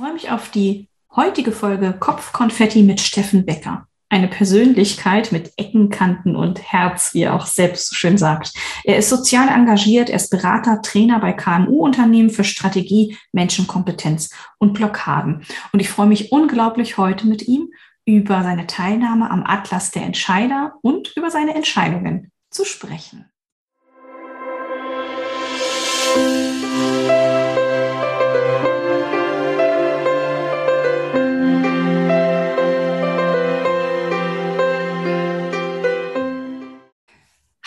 freue 0.00 0.14
mich 0.14 0.30
auf 0.30 0.50
die 0.50 0.88
heutige 1.14 1.52
Folge 1.52 1.92
Kopfkonfetti 1.92 2.82
mit 2.82 3.02
Steffen 3.02 3.44
Becker. 3.44 3.86
Eine 4.08 4.28
Persönlichkeit 4.28 5.30
mit 5.30 5.52
Ecken, 5.58 5.90
Kanten 5.90 6.36
und 6.36 6.72
Herz, 6.72 7.12
wie 7.12 7.24
er 7.24 7.34
auch 7.34 7.44
selbst 7.44 7.90
so 7.90 7.94
schön 7.94 8.16
sagt. 8.16 8.54
Er 8.84 8.96
ist 8.96 9.10
sozial 9.10 9.48
engagiert, 9.48 10.08
er 10.08 10.16
ist 10.16 10.30
Berater, 10.30 10.80
Trainer 10.80 11.20
bei 11.20 11.34
KMU-Unternehmen 11.34 12.30
für 12.30 12.44
Strategie, 12.44 13.18
Menschenkompetenz 13.32 14.30
und 14.56 14.72
Blockaden. 14.72 15.44
Und 15.74 15.80
ich 15.80 15.90
freue 15.90 16.06
mich 16.06 16.32
unglaublich 16.32 16.96
heute 16.96 17.26
mit 17.26 17.46
ihm 17.46 17.68
über 18.06 18.42
seine 18.42 18.66
Teilnahme 18.66 19.30
am 19.30 19.44
Atlas 19.44 19.90
der 19.90 20.04
Entscheider 20.04 20.76
und 20.80 21.14
über 21.14 21.30
seine 21.30 21.54
Entscheidungen 21.54 22.32
zu 22.50 22.64
sprechen. 22.64 23.26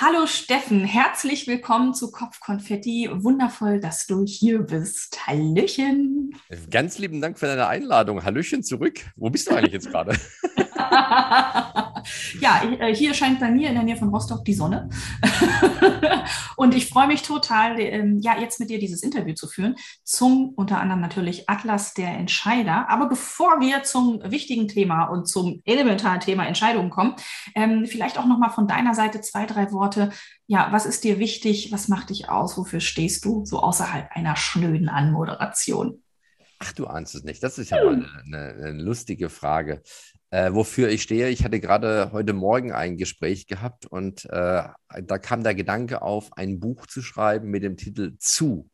Hallo 0.05 0.27
Steffen, 0.27 0.83
herzlich 0.83 1.47
willkommen 1.47 1.93
zu 1.93 2.11
Kopfkonfetti. 2.11 3.09
Wundervoll, 3.13 3.79
dass 3.79 4.05
du 4.05 4.25
hier 4.25 4.59
bist. 4.59 5.27
Hallöchen. 5.27 6.35
Ganz 6.69 6.97
lieben 6.97 7.21
Dank 7.21 7.39
für 7.39 7.45
deine 7.45 7.67
Einladung. 7.67 8.21
Hallöchen 8.21 8.63
zurück. 8.63 8.99
Wo 9.15 9.29
bist 9.29 9.49
du 9.49 9.55
eigentlich 9.55 9.71
jetzt 9.71 9.89
gerade? 9.89 10.19
ja, 12.39 12.61
äh, 12.79 12.95
hier 12.95 13.13
scheint 13.13 13.39
bei 13.39 13.51
mir 13.51 13.69
in 13.69 13.75
der 13.75 13.83
Nähe 13.83 13.97
von 13.97 14.09
Rostock 14.09 14.45
die 14.45 14.53
Sonne. 14.53 14.89
und 16.55 16.75
ich 16.75 16.87
freue 16.87 17.07
mich 17.07 17.21
total, 17.21 17.79
ähm, 17.79 18.19
ja, 18.21 18.39
jetzt 18.39 18.59
mit 18.59 18.69
dir 18.69 18.79
dieses 18.79 19.03
Interview 19.03 19.33
zu 19.33 19.47
führen 19.47 19.75
zum 20.03 20.49
unter 20.55 20.79
anderem 20.79 21.01
natürlich 21.01 21.49
Atlas 21.49 21.93
der 21.93 22.09
Entscheider. 22.09 22.89
Aber 22.89 23.07
bevor 23.07 23.59
wir 23.59 23.83
zum 23.83 24.21
wichtigen 24.23 24.67
Thema 24.67 25.05
und 25.05 25.27
zum 25.27 25.61
elementaren 25.65 26.19
Thema 26.19 26.45
Entscheidungen 26.45 26.89
kommen, 26.89 27.15
ähm, 27.55 27.85
vielleicht 27.85 28.17
auch 28.17 28.25
nochmal 28.25 28.51
von 28.51 28.67
deiner 28.67 28.93
Seite 28.93 29.21
zwei, 29.21 29.45
drei 29.45 29.71
Worte. 29.71 30.11
Ja, 30.47 30.69
was 30.71 30.85
ist 30.85 31.03
dir 31.03 31.19
wichtig? 31.19 31.71
Was 31.71 31.87
macht 31.87 32.09
dich 32.09 32.29
aus? 32.29 32.57
Wofür 32.57 32.79
stehst 32.79 33.25
du 33.25 33.45
so 33.45 33.59
außerhalb 33.59 34.09
einer 34.11 34.35
schnöden 34.35 34.89
Anmoderation? 34.89 36.03
Ach, 36.59 36.71
du 36.73 36.87
ahnst 36.87 37.15
es 37.15 37.23
nicht. 37.23 37.43
Das 37.43 37.57
ist 37.57 37.71
ja 37.71 37.83
mal 37.83 37.95
eine, 37.95 38.07
eine, 38.25 38.69
eine 38.69 38.83
lustige 38.83 39.29
Frage 39.29 39.81
äh, 40.33 40.51
wofür 40.51 40.89
ich 40.89 41.03
stehe. 41.03 41.29
Ich 41.29 41.43
hatte 41.43 41.59
gerade 41.59 42.09
heute 42.11 42.33
Morgen 42.33 42.71
ein 42.71 42.97
Gespräch 42.97 43.45
gehabt 43.45 43.85
und 43.85 44.25
äh, 44.25 44.63
da 45.03 45.17
kam 45.19 45.43
der 45.43 45.53
Gedanke 45.53 46.01
auf, 46.01 46.33
ein 46.35 46.59
Buch 46.59 46.87
zu 46.87 47.03
schreiben 47.03 47.51
mit 47.51 47.61
dem 47.61 47.77
Titel 47.77 48.15
Zu. 48.17 48.67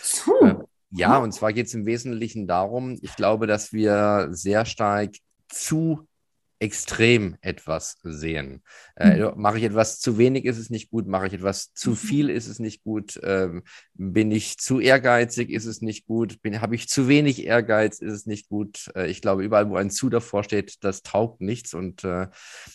Zu? 0.00 0.32
Äh, 0.40 0.54
ja, 0.90 1.18
und 1.18 1.32
zwar 1.32 1.52
geht 1.52 1.66
es 1.66 1.74
im 1.74 1.84
Wesentlichen 1.84 2.46
darum, 2.46 2.98
ich 3.02 3.14
glaube, 3.16 3.46
dass 3.46 3.74
wir 3.74 4.28
sehr 4.30 4.64
stark 4.64 5.16
zu 5.50 6.07
extrem 6.60 7.36
etwas 7.40 7.98
sehen. 8.02 8.62
Äh, 8.96 9.16
mhm. 9.16 9.40
mache 9.40 9.58
ich 9.58 9.64
etwas 9.64 10.00
zu 10.00 10.18
wenig, 10.18 10.44
ist 10.44 10.58
es 10.58 10.70
nicht 10.70 10.90
gut. 10.90 11.06
Mache 11.06 11.28
ich 11.28 11.34
etwas 11.34 11.72
zu 11.72 11.90
mhm. 11.90 11.96
viel, 11.96 12.30
ist 12.30 12.48
es 12.48 12.58
nicht 12.58 12.82
gut. 12.82 13.18
Ähm, 13.22 13.62
bin 13.94 14.30
ich 14.32 14.58
zu 14.58 14.80
ehrgeizig, 14.80 15.50
ist 15.50 15.66
es 15.66 15.82
nicht 15.82 16.06
gut. 16.06 16.38
Habe 16.60 16.74
ich 16.74 16.88
zu 16.88 17.08
wenig 17.08 17.44
Ehrgeiz, 17.44 18.00
ist 18.00 18.12
es 18.12 18.26
nicht 18.26 18.48
gut. 18.48 18.90
Äh, 18.96 19.08
ich 19.08 19.22
glaube, 19.22 19.44
überall, 19.44 19.70
wo 19.70 19.76
ein 19.76 19.90
zu 19.90 20.08
davor 20.08 20.42
steht, 20.42 20.82
das 20.82 21.02
taugt 21.02 21.40
nichts. 21.40 21.74
Und 21.74 22.04
äh, 22.04 22.28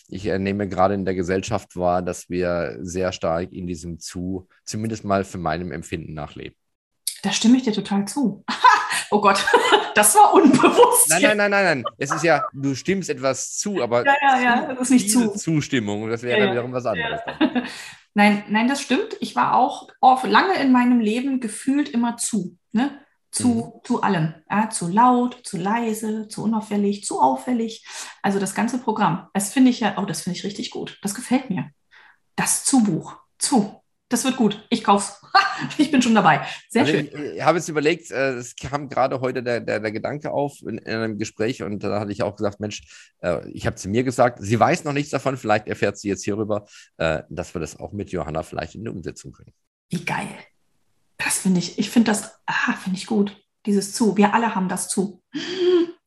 ich 0.08 0.24
nehme 0.24 0.68
gerade 0.68 0.94
in 0.94 1.04
der 1.04 1.14
Gesellschaft 1.14 1.76
wahr, 1.76 2.02
dass 2.02 2.30
wir 2.30 2.78
sehr 2.80 3.12
stark 3.12 3.52
in 3.52 3.66
diesem 3.66 3.98
zu, 3.98 4.48
zumindest 4.64 5.04
mal 5.04 5.24
für 5.24 5.38
meinem 5.38 5.72
Empfinden 5.72 6.14
nachleben. 6.14 6.56
Da 7.22 7.32
stimme 7.32 7.56
ich 7.56 7.64
dir 7.64 7.72
total 7.72 8.06
zu. 8.06 8.44
oh 9.10 9.20
Gott, 9.20 9.44
das 9.94 10.14
war 10.14 10.34
unbewusst. 10.34 11.08
Nein, 11.08 11.22
nein, 11.22 11.36
nein, 11.36 11.50
nein, 11.50 11.64
nein. 11.64 11.84
Es 11.98 12.12
ist 12.12 12.24
ja, 12.24 12.44
du 12.52 12.74
stimmst 12.74 13.10
etwas 13.10 13.56
zu, 13.56 13.82
aber 13.82 14.04
ja, 14.04 14.14
ja, 14.20 14.40
ja, 14.40 14.66
das 14.68 14.80
ist 14.82 14.90
nicht 14.90 15.10
zu. 15.10 15.30
Zustimmung, 15.30 16.08
das 16.08 16.22
wäre 16.22 16.46
ja, 16.46 16.50
wiederum 16.50 16.72
was 16.72 16.86
anderes. 16.86 17.20
Ja. 17.40 17.62
Nein, 18.16 18.44
nein, 18.48 18.68
das 18.68 18.80
stimmt. 18.80 19.16
Ich 19.18 19.34
war 19.34 19.56
auch 19.56 19.88
oft, 20.00 20.24
lange 20.24 20.54
in 20.60 20.70
meinem 20.70 21.00
Leben 21.00 21.40
gefühlt 21.40 21.88
immer 21.88 22.16
zu. 22.16 22.56
Ne? 22.70 23.00
Zu, 23.32 23.48
mhm. 23.48 23.84
zu 23.84 24.02
allem. 24.02 24.34
Ja, 24.48 24.70
zu 24.70 24.86
laut, 24.86 25.40
zu 25.42 25.56
leise, 25.56 26.28
zu 26.28 26.44
unauffällig, 26.44 27.04
zu 27.04 27.20
auffällig. 27.20 27.84
Also 28.22 28.38
das 28.38 28.54
ganze 28.54 28.78
Programm. 28.78 29.26
Das 29.34 29.52
finde 29.52 29.70
ich 29.70 29.80
ja, 29.80 29.96
oh, 29.98 30.04
das 30.04 30.22
finde 30.22 30.38
ich 30.38 30.44
richtig 30.44 30.70
gut. 30.70 30.96
Das 31.02 31.16
gefällt 31.16 31.50
mir. 31.50 31.70
Das 32.36 32.64
Zu-Buch. 32.64 33.16
Zu. 33.36 33.82
Das 34.14 34.22
wird 34.22 34.36
gut. 34.36 34.64
Ich 34.70 34.84
kauf's. 34.84 35.20
ich 35.76 35.90
bin 35.90 36.00
schon 36.00 36.14
dabei. 36.14 36.46
Sehr 36.68 36.82
also 36.82 36.94
schön. 36.94 37.06
Ich, 37.08 37.34
ich 37.34 37.42
habe 37.42 37.58
jetzt 37.58 37.68
überlegt, 37.68 38.12
äh, 38.12 38.34
es 38.34 38.54
kam 38.54 38.88
gerade 38.88 39.20
heute 39.20 39.42
der, 39.42 39.58
der, 39.58 39.80
der 39.80 39.90
Gedanke 39.90 40.30
auf 40.30 40.62
in, 40.62 40.78
in, 40.78 40.94
einem 40.94 41.18
Gespräch 41.18 41.64
und 41.64 41.82
da 41.82 41.98
hatte 41.98 42.12
ich 42.12 42.22
auch 42.22 42.36
gesagt, 42.36 42.60
Mensch, 42.60 42.82
äh, 43.22 43.44
ich 43.50 43.66
habe 43.66 43.74
zu 43.74 43.88
mir 43.88 44.04
gesagt, 44.04 44.38
sie 44.40 44.60
weiß 44.60 44.84
noch 44.84 44.92
nichts 44.92 45.10
davon, 45.10 45.36
vielleicht 45.36 45.66
erfährt 45.66 45.98
sie 45.98 46.06
jetzt 46.06 46.22
hierüber, 46.22 46.64
äh, 46.98 47.24
dass 47.28 47.56
wir 47.56 47.60
das 47.60 47.80
auch 47.80 47.90
mit 47.90 48.12
Johanna 48.12 48.44
vielleicht 48.44 48.76
in 48.76 48.84
die 48.84 48.88
Umsetzung 48.88 49.32
bringen. 49.32 49.52
Wie 49.90 50.04
geil. 50.04 50.28
Das 51.16 51.38
finde 51.38 51.58
ich, 51.58 51.76
ich 51.76 51.90
finde 51.90 52.12
das, 52.12 52.38
ah, 52.46 52.74
finde 52.74 52.96
ich 52.96 53.08
gut. 53.08 53.36
Dieses 53.66 53.94
zu. 53.94 54.16
Wir 54.16 54.32
alle 54.32 54.54
haben 54.54 54.68
das 54.68 54.86
zu. 54.86 55.24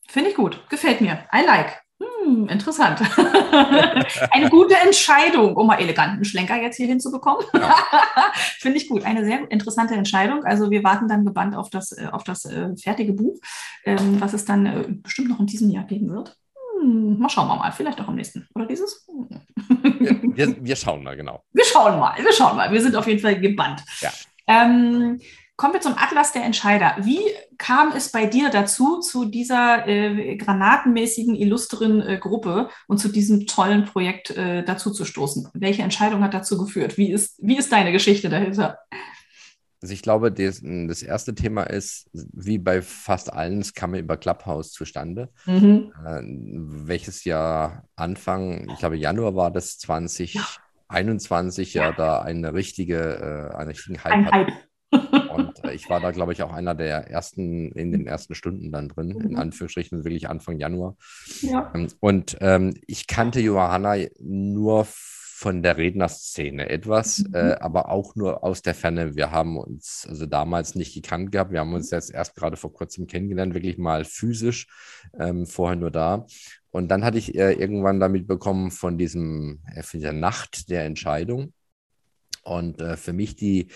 Finde 0.08 0.30
ich 0.30 0.36
gut. 0.38 0.64
Gefällt 0.70 1.02
mir. 1.02 1.28
I 1.36 1.46
like. 1.46 1.82
Hm, 2.28 2.50
interessant. 2.50 3.00
Eine 4.32 4.50
gute 4.50 4.76
Entscheidung, 4.76 5.56
um 5.56 5.68
mal 5.68 5.80
eleganten 5.80 6.26
Schlenker 6.26 6.62
jetzt 6.62 6.76
hier 6.76 6.88
hinzubekommen. 6.88 7.46
Ja. 7.54 7.74
Finde 8.60 8.78
ich 8.78 8.90
gut. 8.90 9.06
Eine 9.06 9.24
sehr 9.24 9.50
interessante 9.50 9.96
Entscheidung. 9.96 10.44
Also 10.44 10.70
wir 10.70 10.84
warten 10.84 11.08
dann 11.08 11.24
gebannt 11.24 11.56
auf 11.56 11.70
das, 11.70 11.94
äh, 11.94 12.08
auf 12.12 12.26
das 12.26 12.44
äh, 12.44 12.76
fertige 12.76 13.14
Buch, 13.14 13.40
ähm, 13.86 14.20
was 14.20 14.34
es 14.34 14.44
dann 14.44 14.66
äh, 14.66 14.86
bestimmt 14.90 15.30
noch 15.30 15.40
in 15.40 15.46
diesem 15.46 15.70
Jahr 15.70 15.86
geben 15.86 16.10
wird. 16.10 16.36
Hm, 16.82 17.18
mal 17.18 17.30
schauen 17.30 17.48
wir 17.48 17.56
mal. 17.56 17.72
Vielleicht 17.72 18.02
auch 18.02 18.10
am 18.10 18.16
nächsten. 18.16 18.46
Oder 18.54 18.66
dieses? 18.66 19.08
wir, 19.08 20.22
wir, 20.36 20.66
wir, 20.66 20.76
schauen 20.76 21.04
mal, 21.04 21.16
genau. 21.16 21.44
Wir 21.54 21.64
schauen 21.64 21.98
mal. 21.98 22.14
Wir 22.22 22.34
schauen 22.34 22.58
mal. 22.58 22.70
Wir 22.72 22.82
sind 22.82 22.96
auf 22.98 23.08
jeden 23.08 23.22
Fall 23.22 23.40
gebannt. 23.40 23.84
Ja. 24.02 24.12
Ähm, 24.48 25.22
Kommen 25.58 25.74
wir 25.74 25.82
zum 25.82 25.96
Atlas 25.98 26.34
der 26.34 26.44
Entscheider. 26.44 26.96
Wie 27.02 27.20
kam 27.58 27.92
es 27.92 28.12
bei 28.12 28.28
dir 28.28 28.52
dazu, 28.52 29.00
zu 29.00 29.26
dieser 29.26 29.88
äh, 29.88 30.38
granatenmäßigen, 30.38 31.34
illustren 31.34 32.00
äh, 32.00 32.20
Gruppe 32.20 32.70
und 32.86 33.00
zu 33.00 33.10
diesem 33.10 33.48
tollen 33.48 33.86
Projekt 33.86 34.30
äh, 34.30 34.64
dazu 34.64 34.92
zu 34.92 35.04
stoßen? 35.04 35.50
Welche 35.56 35.82
Entscheidung 35.82 36.22
hat 36.24 36.36
dazu 36.36 36.60
geführt? 36.60 37.00
Wie 37.00 37.12
ist, 37.12 37.40
wie 37.42 37.58
ist 37.58 37.72
deine 37.72 37.92
Geschichte 37.92 38.30
dahinter? 38.30 38.78
Also 39.82 39.96
ich 39.96 40.04
glaube, 40.04 40.32
das, 40.32 40.62
das, 40.62 41.02
erste 41.02 41.34
Thema 41.34 41.64
ist, 41.64 42.08
wie 42.14 42.60
bei 42.60 42.84
fast 42.84 43.34
allen, 43.34 43.62
es 43.62 43.74
kam 43.74 43.96
über 43.96 44.16
Clubhouse 44.16 44.72
zustande. 44.72 45.30
Mhm. 45.48 45.92
Äh, 46.06 46.22
welches 46.86 47.24
Jahr 47.24 47.88
Anfang, 47.96 48.70
ich 48.70 48.78
glaube 48.78 48.98
Januar 48.98 49.36
war 49.36 49.50
das 49.50 49.80
2021 49.80 51.74
ja, 51.74 51.86
ja 51.86 51.92
da 51.94 52.22
eine 52.22 52.54
richtige, 52.54 53.50
äh, 53.52 53.56
einen 53.56 53.70
richtigen 53.70 54.04
Hype, 54.04 54.14
Ein 54.14 54.32
Hype. 54.32 54.54
Und 55.38 55.64
äh, 55.64 55.74
ich 55.74 55.90
war 55.90 56.00
da, 56.00 56.12
glaube 56.12 56.34
ich, 56.34 56.44
auch 56.44 56.54
einer 56.54 56.76
der 56.76 57.10
ersten 57.10 57.72
in 57.72 57.92
den 57.92 58.08
ersten 58.08 58.36
Stunden 58.36 58.72
dann 58.72 58.90
drin, 58.90 59.10
mhm. 59.10 59.22
in 59.22 59.36
Anführungsstrichen, 59.38 60.04
wirklich 60.04 60.30
Anfang 60.30 60.60
Januar. 60.60 60.96
Ja. 61.42 61.72
Ähm, 61.74 61.88
und 62.00 62.38
ähm, 62.42 62.74
ich 62.88 63.08
kannte 63.08 63.40
Johanna 63.40 63.96
nur 64.20 64.88
von 65.40 65.62
der 65.62 65.78
Rednerszene 65.78 66.68
etwas, 66.68 67.20
mhm. 67.20 67.36
äh, 67.36 67.54
aber 67.60 67.90
auch 67.90 68.16
nur 68.16 68.44
aus 68.44 68.64
der 68.64 68.74
Ferne. 68.74 69.16
Wir 69.16 69.30
haben 69.30 69.56
uns 69.58 70.08
also 70.10 70.26
damals 70.26 70.74
nicht 70.74 70.96
gekannt 70.96 71.32
gehabt. 71.32 71.52
Wir 71.52 71.60
haben 71.60 71.76
uns 71.76 71.92
jetzt 71.92 72.12
erst 72.12 72.36
gerade 72.36 72.58
vor 72.58 72.74
kurzem 72.74 73.06
kennengelernt, 73.06 73.54
wirklich 73.54 73.78
mal 73.78 74.04
physisch, 74.04 74.68
ähm, 75.20 75.46
vorher 75.46 75.76
nur 75.76 75.92
da. 75.92 76.26
Und 76.72 76.90
dann 76.90 77.04
hatte 77.04 77.20
ich 77.20 77.36
äh, 77.36 77.54
irgendwann 77.54 78.00
damit 78.00 78.28
bekommen 78.28 78.72
von 78.72 78.98
diesem, 78.98 79.62
äh, 79.76 79.84
von 79.84 80.00
dieser 80.00 80.14
Nacht 80.14 80.72
der 80.72 80.86
Entscheidung. 80.86 81.54
Und 82.44 82.82
äh, 82.82 82.98
für 82.98 83.14
mich 83.14 83.36
die 83.36 83.68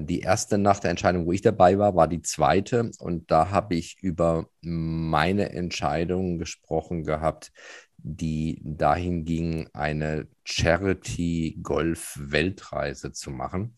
die 0.00 0.20
erste 0.20 0.58
nach 0.58 0.80
der 0.80 0.90
Entscheidung, 0.90 1.26
wo 1.26 1.32
ich 1.32 1.42
dabei 1.42 1.78
war, 1.78 1.94
war 1.94 2.08
die 2.08 2.22
zweite. 2.22 2.90
Und 2.98 3.30
da 3.30 3.50
habe 3.50 3.74
ich 3.74 3.98
über 4.00 4.48
meine 4.62 5.52
Entscheidung 5.52 6.38
gesprochen 6.38 7.04
gehabt, 7.04 7.52
die 7.98 8.60
dahin 8.62 9.24
ging, 9.24 9.68
eine 9.72 10.28
Charity-Golf-Weltreise 10.44 13.12
zu 13.12 13.30
machen. 13.30 13.74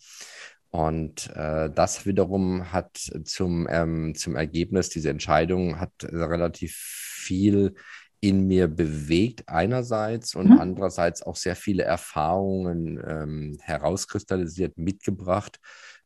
Und 0.71 1.31
äh, 1.35 1.71
das 1.71 2.05
wiederum 2.05 2.73
hat 2.73 2.99
zum, 3.25 3.67
ähm, 3.71 4.15
zum 4.15 4.37
Ergebnis, 4.37 4.91
diese 4.91 5.09
Entscheidung 5.11 5.81
hat 5.81 5.93
relativ 6.05 6.77
viel 6.77 7.75
in 8.20 8.47
mir 8.47 8.69
bewegt 8.69 9.49
einerseits 9.49 10.35
und 10.35 10.50
mhm. 10.50 10.59
andererseits 10.59 11.23
auch 11.23 11.37
sehr 11.37 11.56
viele 11.56 11.85
Erfahrungen 11.85 13.00
ähm, 13.06 13.59
herauskristallisiert, 13.61 14.76
mitgebracht. 14.76 15.61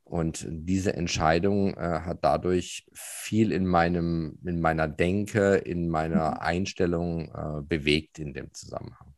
Und 0.05 0.47
diese 0.51 0.95
Entscheidung 0.95 1.75
äh, 1.75 2.01
hat 2.05 2.19
dadurch 2.23 2.87
viel 2.93 3.51
in 3.51 3.67
meinem, 3.67 4.39
in 4.45 4.61
meiner 4.61 4.89
Denke, 4.89 5.55
in 5.55 5.89
meiner 5.89 6.33
mhm. 6.33 6.39
Einstellung 6.39 7.33
äh, 7.35 7.63
bewegt 7.63 8.19
in 8.19 8.35
dem 8.35 8.53
Zusammenhang. 8.53 9.15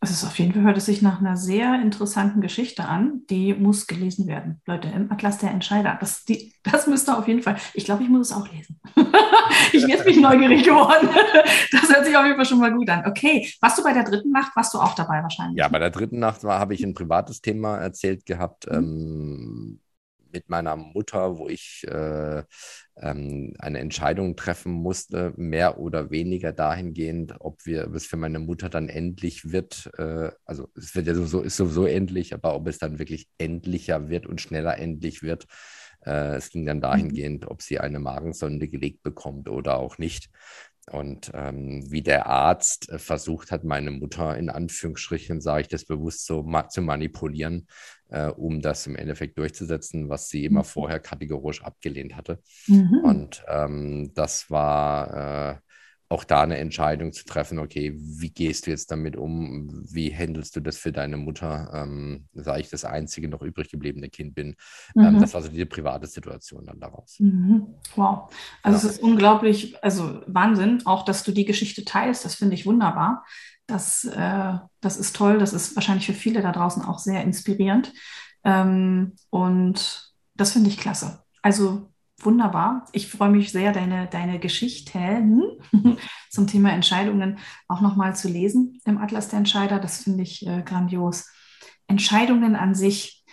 Es 0.00 0.10
ist 0.10 0.24
auf 0.24 0.38
jeden 0.38 0.52
Fall, 0.52 0.64
hört 0.64 0.76
es 0.76 0.84
sich 0.84 1.00
nach 1.00 1.20
einer 1.20 1.36
sehr 1.36 1.80
interessanten 1.80 2.42
Geschichte 2.42 2.84
an. 2.84 3.22
Die 3.30 3.54
muss 3.54 3.86
gelesen 3.86 4.26
werden. 4.26 4.60
Leute, 4.66 4.88
im 4.88 5.10
Atlas 5.10 5.38
der 5.38 5.50
Entscheider. 5.50 5.96
Das, 5.98 6.24
die, 6.24 6.52
das 6.62 6.86
müsste 6.86 7.16
auf 7.16 7.26
jeden 7.26 7.42
Fall. 7.42 7.56
Ich 7.72 7.84
glaube, 7.84 8.02
ich 8.02 8.08
muss 8.08 8.30
es 8.30 8.36
auch 8.36 8.50
lesen. 8.52 8.73
ich 9.72 9.86
jetzt 9.86 10.04
bin 10.04 10.20
neugierig 10.20 10.64
geworden. 10.64 11.08
das 11.72 11.88
hört 11.88 12.06
sich 12.06 12.16
auf 12.16 12.24
jeden 12.24 12.36
Fall 12.36 12.46
schon 12.46 12.60
mal 12.60 12.72
gut 12.72 12.88
an. 12.88 13.04
Okay, 13.06 13.48
warst 13.60 13.78
du 13.78 13.82
bei 13.82 13.92
der 13.92 14.04
dritten 14.04 14.30
Nacht? 14.30 14.54
Warst 14.54 14.74
du 14.74 14.78
auch 14.78 14.94
dabei 14.94 15.22
wahrscheinlich? 15.22 15.58
Ja, 15.58 15.68
bei 15.68 15.78
der 15.78 15.90
dritten 15.90 16.18
Nacht 16.18 16.44
war, 16.44 16.58
habe 16.58 16.74
ich 16.74 16.84
ein 16.84 16.94
privates 16.94 17.40
Thema 17.40 17.78
erzählt 17.78 18.26
gehabt. 18.26 18.70
Mhm. 18.70 18.76
Ähm, 18.76 19.80
mit 20.34 20.50
meiner 20.50 20.76
Mutter, 20.76 21.38
wo 21.38 21.48
ich 21.48 21.86
äh, 21.88 22.42
ähm, 22.96 23.54
eine 23.58 23.78
Entscheidung 23.78 24.36
treffen 24.36 24.72
musste, 24.72 25.32
mehr 25.36 25.78
oder 25.78 26.10
weniger 26.10 26.52
dahingehend, 26.52 27.36
ob 27.38 27.64
wir 27.64 27.90
es 27.94 28.06
für 28.06 28.16
meine 28.16 28.40
Mutter 28.40 28.68
dann 28.68 28.88
endlich 28.88 29.52
wird. 29.52 29.90
Äh, 29.96 30.32
also 30.44 30.68
es 30.76 30.94
wird 30.94 31.06
ja 31.06 31.14
sowieso, 31.14 31.40
ist 31.40 31.56
sowieso 31.56 31.86
endlich, 31.86 32.34
aber 32.34 32.54
ob 32.54 32.66
es 32.66 32.78
dann 32.78 32.98
wirklich 32.98 33.28
endlicher 33.38 34.08
wird 34.08 34.26
und 34.26 34.40
schneller 34.40 34.76
endlich 34.76 35.22
wird. 35.22 35.46
Äh, 36.04 36.36
es 36.36 36.50
ging 36.50 36.66
dann 36.66 36.78
mhm. 36.78 36.82
dahingehend, 36.82 37.46
ob 37.46 37.62
sie 37.62 37.80
eine 37.80 38.00
Magensonde 38.00 38.68
gelegt 38.68 39.02
bekommt 39.02 39.48
oder 39.48 39.78
auch 39.78 39.98
nicht. 39.98 40.30
Und 40.90 41.30
ähm, 41.34 41.90
wie 41.90 42.02
der 42.02 42.26
Arzt 42.26 42.90
äh, 42.90 42.98
versucht 42.98 43.50
hat, 43.50 43.64
meine 43.64 43.90
Mutter 43.90 44.36
in 44.36 44.50
Anführungsstrichen, 44.50 45.40
sage 45.40 45.62
ich 45.62 45.68
das 45.68 45.86
bewusst 45.86 46.26
so, 46.26 46.42
ma 46.42 46.68
zu 46.68 46.82
manipulieren, 46.82 47.68
äh, 48.10 48.26
um 48.26 48.60
das 48.60 48.86
im 48.86 48.94
Endeffekt 48.94 49.38
durchzusetzen, 49.38 50.10
was 50.10 50.28
sie 50.28 50.44
immer 50.44 50.60
mhm. 50.60 50.66
vorher 50.66 51.00
kategorisch 51.00 51.64
abgelehnt 51.64 52.16
hatte. 52.16 52.42
Mhm. 52.66 53.00
Und 53.02 53.44
ähm, 53.48 54.12
das 54.14 54.50
war 54.50 55.54
äh, 55.54 55.56
auch 56.08 56.24
da 56.24 56.42
eine 56.42 56.58
Entscheidung 56.58 57.12
zu 57.12 57.24
treffen, 57.24 57.58
okay, 57.58 57.94
wie 57.96 58.30
gehst 58.30 58.66
du 58.66 58.70
jetzt 58.70 58.90
damit 58.90 59.16
um? 59.16 59.82
Wie 59.90 60.14
handelst 60.14 60.54
du 60.54 60.60
das 60.60 60.76
für 60.76 60.92
deine 60.92 61.16
Mutter, 61.16 61.70
ähm, 61.74 62.28
da 62.32 62.56
ich 62.58 62.68
das 62.68 62.84
einzige 62.84 63.28
noch 63.28 63.42
übrig 63.42 63.70
gebliebene 63.70 64.10
Kind 64.10 64.34
bin? 64.34 64.54
Ähm, 64.96 65.14
mhm. 65.14 65.20
das 65.20 65.34
war 65.34 65.42
so 65.42 65.48
diese 65.48 65.66
private 65.66 66.06
Situation 66.06 66.66
dann 66.66 66.78
daraus. 66.78 67.16
Mhm. 67.18 67.74
Wow. 67.96 68.32
Also 68.62 68.78
ja. 68.78 68.90
es 68.90 68.96
ist 68.96 69.02
unglaublich, 69.02 69.82
also 69.82 70.20
Wahnsinn, 70.26 70.82
auch 70.84 71.04
dass 71.04 71.24
du 71.24 71.32
die 71.32 71.46
Geschichte 71.46 71.84
teilst, 71.84 72.24
das 72.24 72.34
finde 72.34 72.54
ich 72.54 72.66
wunderbar. 72.66 73.24
Das, 73.66 74.04
äh, 74.04 74.58
das 74.80 74.98
ist 74.98 75.16
toll, 75.16 75.38
das 75.38 75.54
ist 75.54 75.74
wahrscheinlich 75.74 76.06
für 76.06 76.12
viele 76.12 76.42
da 76.42 76.52
draußen 76.52 76.82
auch 76.82 76.98
sehr 76.98 77.22
inspirierend. 77.22 77.92
Ähm, 78.44 79.14
und 79.30 80.12
das 80.34 80.52
finde 80.52 80.68
ich 80.68 80.76
klasse. 80.76 81.22
Also 81.40 81.88
wunderbar. 82.24 82.86
Ich 82.92 83.08
freue 83.08 83.30
mich 83.30 83.52
sehr, 83.52 83.72
deine, 83.72 84.06
deine 84.06 84.38
Geschichten 84.38 85.42
zum 86.30 86.46
Thema 86.46 86.72
Entscheidungen 86.72 87.38
auch 87.68 87.80
nochmal 87.80 88.16
zu 88.16 88.28
lesen 88.28 88.80
im 88.84 88.98
Atlas 88.98 89.28
der 89.28 89.38
Entscheider. 89.38 89.78
Das 89.78 90.02
finde 90.02 90.22
ich 90.22 90.46
äh, 90.46 90.62
grandios. 90.62 91.28
Entscheidungen 91.86 92.56
an 92.56 92.74
sich. 92.74 93.24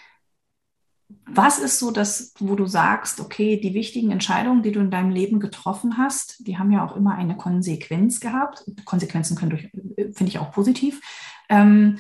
Was 1.26 1.60
ist 1.60 1.80
so 1.80 1.92
das, 1.92 2.34
wo 2.40 2.56
du 2.56 2.66
sagst, 2.66 3.20
okay, 3.20 3.60
die 3.60 3.74
wichtigen 3.74 4.12
Entscheidungen, 4.12 4.64
die 4.64 4.72
du 4.72 4.80
in 4.80 4.92
deinem 4.92 5.12
Leben 5.12 5.40
getroffen 5.40 5.98
hast, 5.98 6.46
die 6.46 6.58
haben 6.58 6.72
ja 6.72 6.86
auch 6.86 6.96
immer 6.96 7.16
eine 7.16 7.38
Konsequenz 7.38 8.20
gehabt. 8.20 8.66
Konsequenzen 8.86 9.38
können 9.38 9.52
durch, 9.52 9.66
äh, 9.98 10.12
finde 10.12 10.30
ich 10.30 10.40
auch 10.40 10.52
positiv. 10.52 11.02
Ähm, 11.50 12.00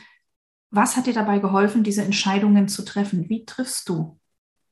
was 0.69 0.95
hat 0.95 1.05
dir 1.05 1.13
dabei 1.13 1.39
geholfen, 1.39 1.83
diese 1.83 2.03
Entscheidungen 2.03 2.67
zu 2.69 2.85
treffen? 2.85 3.27
Wie 3.29 3.45
triffst 3.45 3.89
du 3.89 4.20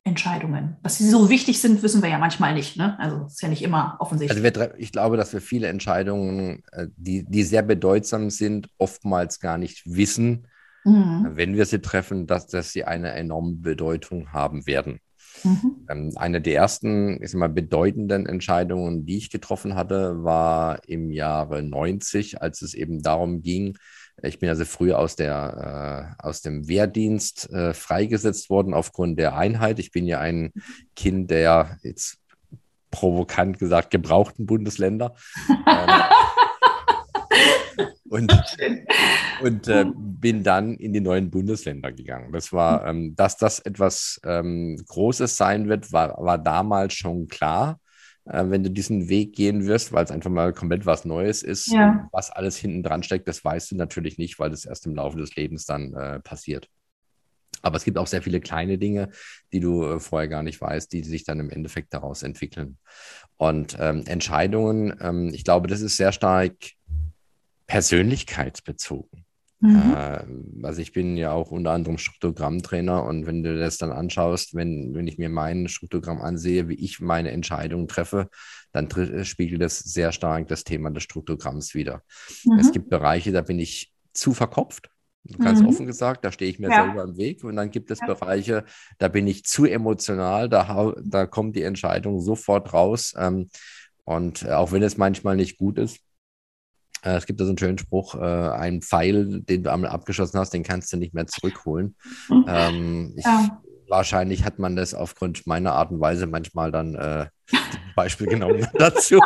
Entscheidungen. 0.10 0.78
Dass 0.84 0.98
sie 0.98 1.08
so 1.08 1.30
wichtig 1.30 1.62
sind, 1.62 1.82
wissen 1.84 2.02
wir 2.02 2.10
ja 2.10 2.18
manchmal 2.18 2.54
nicht. 2.54 2.76
Ne? 2.76 3.00
Also 3.00 3.26
ist 3.26 3.42
ja 3.42 3.48
nicht 3.48 3.62
immer 3.62 3.96
offensichtlich. 4.00 4.44
Also 4.44 4.60
wir, 4.60 4.74
ich 4.78 4.92
glaube, 4.92 5.16
dass 5.16 5.32
wir 5.32 5.42
viele 5.42 5.68
Entscheidungen, 5.68 6.64
äh, 6.72 6.88
die, 6.98 7.24
die 7.24 7.44
sehr 7.44 7.62
bedeutsam 7.62 8.30
sind, 8.30 8.70
oftmals 8.78 9.40
gar 9.40 9.58
nicht 9.58 9.84
wissen, 9.86 10.48
mhm. 10.84 11.30
wenn 11.32 11.56
wir 11.56 11.66
sie 11.66 11.80
treffen, 11.80 12.28
dass, 12.28 12.48
dass 12.48 12.72
sie 12.72 12.84
eine 12.84 13.12
enorme 13.14 13.56
Bedeutung 13.56 14.34
haben 14.34 14.68
werden. 14.68 15.00
Mhm. 15.44 15.86
Ähm, 15.90 16.12
eine 16.16 16.42
der 16.42 16.56
ersten 16.56 17.22
ich 17.24 17.34
mal, 17.34 17.50
bedeutenden 17.50 18.26
Entscheidungen, 18.26 19.06
die 19.06 19.18
ich 19.18 19.30
getroffen 19.30 19.76
hatte, 19.76 20.24
war 20.24 20.88
im 20.88 21.12
Jahre 21.12 21.64
90, 21.64 22.42
als 22.42 22.62
es 22.62 22.74
eben 22.74 23.02
darum 23.02 23.42
ging, 23.42 23.78
ich 24.24 24.40
bin 24.40 24.50
also 24.50 24.66
früh 24.66 24.94
aus, 24.94 25.16
der, 25.16 26.16
äh, 26.20 26.24
aus 26.24 26.42
dem 26.42 26.68
Wehrdienst 26.68 27.50
äh, 27.52 27.74
freigesetzt 27.74 28.50
worden 28.50 28.74
aufgrund 28.74 29.20
der 29.20 29.36
Einheit. 29.36 29.80
Ich 29.80 29.92
bin 29.92 30.06
ja 30.06 30.20
ein 30.20 30.52
Kind 30.96 31.32
der 31.32 31.78
jetzt 31.84 32.18
provokant 32.92 33.60
gesagt 33.60 33.92
gebrauchten 33.92 34.46
Bundesländer. 34.46 35.16
ähm, 35.50 35.90
und, 38.10 38.58
und 39.42 39.68
äh, 39.68 39.86
bin 39.96 40.44
dann 40.44 40.76
in 40.76 40.94
die 40.94 41.02
neuen 41.02 41.30
Bundesländer 41.30 41.92
gegangen. 41.92 42.32
Das 42.34 42.52
war, 42.52 42.86
ähm, 42.88 43.16
dass 43.16 43.38
das 43.38 43.60
etwas 43.60 44.20
ähm, 44.24 44.82
Großes 44.88 45.38
sein 45.38 45.70
wird, 45.70 45.92
war, 45.92 46.16
war 46.18 46.38
damals 46.38 46.94
schon 46.94 47.28
klar 47.28 47.80
äh, 48.26 48.46
wenn 48.48 48.64
du 48.64 48.72
diesen 48.72 49.10
Weg 49.10 49.36
gehen 49.36 49.66
wirst, 49.66 49.92
weil 49.92 50.06
es 50.06 50.12
einfach 50.12 50.30
mal 50.30 50.54
komplett 50.54 50.86
was 50.86 51.06
Neues 51.06 51.44
ist. 51.44 51.68
Ja. 51.68 52.08
Was 52.12 52.32
alles 52.32 52.58
hinten 52.58 52.84
dran 52.84 53.04
steckt, 53.04 53.28
das 53.28 53.44
weißt 53.44 53.72
du 53.72 53.76
natürlich 53.76 54.18
nicht, 54.18 54.40
weil 54.40 54.50
das 54.50 54.66
erst 54.66 54.86
im 54.86 54.96
Laufe 54.96 55.18
des 55.18 55.36
Lebens 55.36 55.66
dann 55.66 55.94
äh, 55.94 56.20
passiert. 56.20 56.70
Aber 57.62 57.78
es 57.78 57.84
gibt 57.84 57.98
auch 57.98 58.08
sehr 58.08 58.22
viele 58.22 58.40
kleine 58.40 58.78
Dinge, 58.78 59.10
die 59.52 59.60
du 59.60 59.84
äh, 59.84 60.00
vorher 60.00 60.28
gar 60.30 60.44
nicht 60.44 60.62
weißt, 60.62 60.92
die 60.94 61.04
sich 61.04 61.24
dann 61.24 61.40
im 61.40 61.50
Endeffekt 61.50 61.94
daraus 61.94 62.24
entwickeln. 62.24 62.78
Und 63.38 63.78
ähm, 63.80 64.04
Entscheidungen, 64.06 64.98
ähm, 65.02 65.32
ich 65.34 65.44
glaube, 65.44 65.68
das 65.68 65.82
ist 65.82 65.98
sehr 65.98 66.12
stark 66.12 66.54
persönlichkeitsbezogen. 67.68 69.26
Mhm. 69.62 69.94
Äh, 69.94 70.66
also 70.66 70.82
ich 70.82 70.94
bin 70.94 71.18
ja 71.18 71.32
auch 71.32 71.52
unter 71.52 71.72
anderem 71.72 71.98
Struktogrammtrainer 71.98 73.04
und 73.04 73.26
wenn 73.26 73.44
du 73.44 73.58
das 73.58 73.78
dann 73.78 73.92
anschaust, 73.92 74.56
wenn, 74.56 74.94
wenn 74.94 75.08
ich 75.08 75.18
mir 75.18 75.30
mein 75.30 75.68
Struktogramm 75.68 76.22
ansehe, 76.22 76.70
wie 76.70 76.76
ich 76.76 77.00
meine 77.02 77.32
Entscheidungen 77.32 77.88
treffe, 77.88 78.30
dann 78.72 78.88
spiegelt 79.26 79.62
das 79.62 79.80
sehr 79.80 80.12
stark 80.12 80.48
das 80.48 80.64
Thema 80.64 80.92
des 80.92 81.04
Struktogramms 81.04 81.74
wieder. 81.74 82.04
Mhm. 82.46 82.60
Es 82.60 82.72
gibt 82.72 82.90
Bereiche, 82.90 83.32
da 83.32 83.42
bin 83.42 83.60
ich 83.60 83.94
zu 84.14 84.34
verkopft. 84.34 84.90
Ganz 85.38 85.60
mhm. 85.60 85.68
offen 85.68 85.86
gesagt, 85.86 86.24
da 86.24 86.32
stehe 86.32 86.50
ich 86.50 86.60
mir 86.60 86.70
ja. 86.70 86.86
selber 86.86 87.04
im 87.04 87.18
Weg. 87.18 87.44
Und 87.44 87.58
dann 87.58 87.72
gibt 87.72 87.92
es 87.92 88.00
ja. 88.00 88.08
Bereiche, 88.08 88.64
da 88.98 89.10
bin 89.10 89.28
ich 89.28 89.44
zu 89.44 89.66
emotional, 89.66 90.48
da, 90.50 90.94
da 91.04 91.26
kommt 91.26 91.56
die 91.56 91.64
Entscheidung 91.64 92.22
sofort 92.22 92.74
raus. 92.74 93.14
Ähm, 93.18 93.50
und 94.06 94.50
auch 94.50 94.72
wenn 94.72 94.82
es 94.82 94.98
manchmal 94.98 95.36
nicht 95.36 95.58
gut 95.58 95.78
ist, 95.78 95.98
äh, 95.98 96.02
es 97.02 97.26
gibt 97.26 97.40
da 97.40 97.46
so 97.46 97.52
einen 97.52 97.58
schönen 97.58 97.78
Spruch, 97.78 98.16
äh, 98.16 98.50
ein 98.50 98.82
Pfeil, 98.82 99.42
den 99.42 99.64
du 99.64 99.72
einmal 99.72 99.92
abgeschossen 99.92 100.40
hast, 100.40 100.54
den 100.54 100.64
kannst 100.64 100.92
du 100.92 100.98
nicht 100.98 101.14
mehr 101.14 101.28
zurückholen. 101.28 101.96
Ähm, 102.48 103.14
ich, 103.18 103.26
ja. 103.26 103.62
Wahrscheinlich 103.88 104.44
hat 104.44 104.60
man 104.60 104.76
das 104.76 104.94
aufgrund 104.94 105.48
meiner 105.48 105.74
Art 105.74 105.92
und 105.92 106.00
Weise 106.00 106.28
manchmal 106.28 106.72
dann 106.72 106.96
äh, 106.96 107.28
Beispiel 107.96 108.28
genommen 108.28 108.68
dazu. 108.74 109.20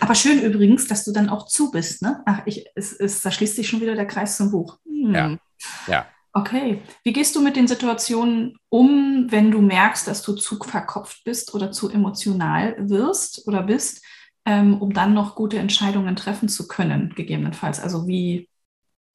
Aber 0.00 0.14
schön 0.14 0.40
übrigens, 0.40 0.86
dass 0.86 1.04
du 1.04 1.12
dann 1.12 1.28
auch 1.28 1.46
zu 1.46 1.70
bist. 1.70 2.02
Ne? 2.02 2.22
Ach, 2.24 2.42
ich, 2.46 2.66
es, 2.74 2.92
es, 2.92 3.20
da 3.22 3.30
schließt 3.30 3.56
sich 3.56 3.68
schon 3.68 3.80
wieder 3.80 3.94
der 3.94 4.06
Kreis 4.06 4.36
zum 4.36 4.50
Buch. 4.50 4.78
Hm. 4.86 5.14
Ja. 5.14 5.38
ja. 5.86 6.06
Okay. 6.32 6.82
Wie 7.04 7.12
gehst 7.12 7.36
du 7.36 7.40
mit 7.40 7.56
den 7.56 7.68
Situationen 7.68 8.56
um, 8.68 9.26
wenn 9.30 9.50
du 9.50 9.60
merkst, 9.60 10.06
dass 10.06 10.22
du 10.22 10.34
zu 10.34 10.58
verkopft 10.58 11.22
bist 11.24 11.54
oder 11.54 11.70
zu 11.70 11.90
emotional 11.90 12.76
wirst 12.78 13.46
oder 13.46 13.62
bist? 13.62 14.04
Ähm, 14.44 14.80
um 14.80 14.92
dann 14.92 15.14
noch 15.14 15.34
gute 15.34 15.58
Entscheidungen 15.58 16.16
treffen 16.16 16.48
zu 16.48 16.68
können, 16.68 17.12
gegebenenfalls. 17.14 17.80
Also 17.80 18.06
wie. 18.06 18.48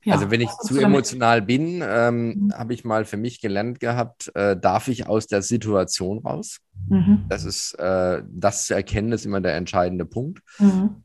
Ja, 0.06 0.14
also 0.14 0.32
wenn 0.32 0.40
ich 0.40 0.50
zu 0.50 0.80
emotional 0.80 1.42
bin, 1.42 1.84
ähm, 1.86 2.28
mhm. 2.28 2.54
habe 2.54 2.74
ich 2.74 2.86
mal 2.86 3.04
für 3.04 3.18
mich 3.18 3.42
gelernt 3.42 3.82
gehabt, 3.82 4.32
äh, 4.34 4.58
darf 4.58 4.88
ich 4.88 5.08
aus 5.08 5.28
der 5.28 5.42
Situation 5.42 6.20
raus? 6.20 6.60
Mhm. 6.88 7.26
Das 7.28 7.44
ist, 7.44 7.74
äh, 7.74 8.24
das 8.26 8.66
zu 8.66 8.76
erkennen, 8.76 9.12
ist 9.12 9.26
immer 9.26 9.42
der 9.42 9.56
entscheidende 9.56 10.06
Punkt. 10.06 10.42
Mhm 10.58 11.04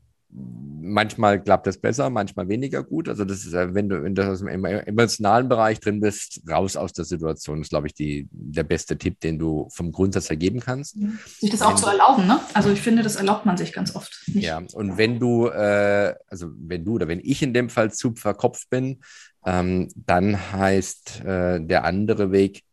manchmal 0.85 1.41
klappt 1.41 1.67
das 1.67 1.77
besser, 1.77 2.09
manchmal 2.09 2.47
weniger 2.47 2.83
gut. 2.83 3.09
Also 3.09 3.25
das 3.25 3.45
ist, 3.45 3.53
wenn 3.53 3.89
du, 3.89 4.03
wenn 4.03 4.15
du 4.15 4.23
im 4.47 4.65
emotionalen 4.65 5.49
Bereich 5.49 5.79
drin 5.79 5.99
bist, 5.99 6.41
raus 6.49 6.77
aus 6.77 6.93
der 6.93 7.05
Situation, 7.05 7.61
ist, 7.61 7.69
glaube 7.69 7.87
ich, 7.87 7.93
die, 7.93 8.27
der 8.31 8.63
beste 8.63 8.97
Tipp, 8.97 9.19
den 9.19 9.39
du 9.39 9.67
vom 9.71 9.91
Grundsatz 9.91 10.29
ergeben 10.29 10.59
kannst. 10.59 10.97
Sich 11.39 11.49
das 11.49 11.61
auch 11.61 11.71
wenn, 11.71 11.77
zu 11.77 11.87
erlauben, 11.87 12.27
ne? 12.27 12.39
Also 12.53 12.69
ich 12.69 12.81
finde, 12.81 13.01
das 13.01 13.15
erlaubt 13.15 13.45
man 13.45 13.57
sich 13.57 13.73
ganz 13.73 13.95
oft 13.95 14.23
nicht. 14.27 14.45
Ja, 14.45 14.61
und 14.73 14.97
wenn 14.97 15.19
du, 15.19 15.47
äh, 15.47 16.13
also 16.27 16.51
wenn 16.57 16.85
du 16.85 16.93
oder 16.93 17.07
wenn 17.07 17.19
ich 17.19 17.41
in 17.41 17.53
dem 17.53 17.69
Fall 17.69 17.91
zu 17.91 18.13
verkopft 18.15 18.69
bin, 18.69 19.01
ähm, 19.45 19.89
dann 19.95 20.51
heißt 20.51 21.21
äh, 21.21 21.61
der 21.61 21.83
andere 21.83 22.31
Weg, 22.31 22.63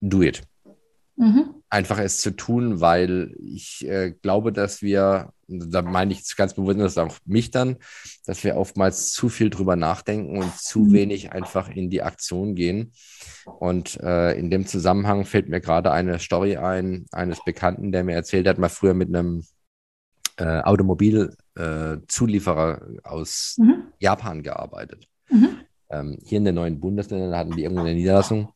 do 0.00 0.22
it. 0.22 0.42
Mhm. 1.16 1.57
Einfach 1.70 1.98
es 1.98 2.20
zu 2.20 2.30
tun, 2.30 2.80
weil 2.80 3.34
ich 3.38 3.86
äh, 3.86 4.14
glaube, 4.22 4.52
dass 4.52 4.82
wir 4.82 5.32
da 5.48 5.82
meine 5.82 6.12
ich 6.12 6.36
ganz 6.36 6.54
bewusst 6.54 6.78
das 6.78 6.96
auch 6.98 7.16
mich 7.24 7.50
dann, 7.50 7.78
dass 8.26 8.44
wir 8.44 8.56
oftmals 8.56 9.10
zu 9.12 9.30
viel 9.30 9.50
drüber 9.50 9.74
nachdenken 9.76 10.38
und 10.38 10.56
zu 10.56 10.80
mhm. 10.80 10.92
wenig 10.92 11.32
einfach 11.32 11.70
in 11.70 11.90
die 11.90 12.02
Aktion 12.02 12.54
gehen. 12.54 12.92
Und 13.58 13.98
äh, 14.00 14.38
in 14.38 14.50
dem 14.50 14.66
Zusammenhang 14.66 15.24
fällt 15.24 15.48
mir 15.48 15.60
gerade 15.60 15.90
eine 15.90 16.18
Story 16.18 16.58
ein, 16.58 17.06
eines 17.12 17.42
Bekannten, 17.44 17.92
der 17.92 18.04
mir 18.04 18.14
erzählt 18.14 18.46
hat, 18.46 18.58
mal 18.58 18.68
früher 18.68 18.92
mit 18.92 19.08
einem 19.08 19.42
äh, 20.36 20.60
Automobilzulieferer 20.60 22.82
äh, 22.82 22.98
aus 23.04 23.56
mhm. 23.58 23.84
Japan 23.98 24.42
gearbeitet. 24.42 25.08
Mhm. 25.30 25.60
ähm, 25.90 26.18
hier 26.24 26.38
in 26.38 26.44
den 26.44 26.54
neuen 26.54 26.80
Bundesländern 26.80 27.36
hatten 27.36 27.56
die 27.56 27.62
irgendwo 27.62 27.82
eine 27.82 27.92
Niederlassung. 27.94 28.52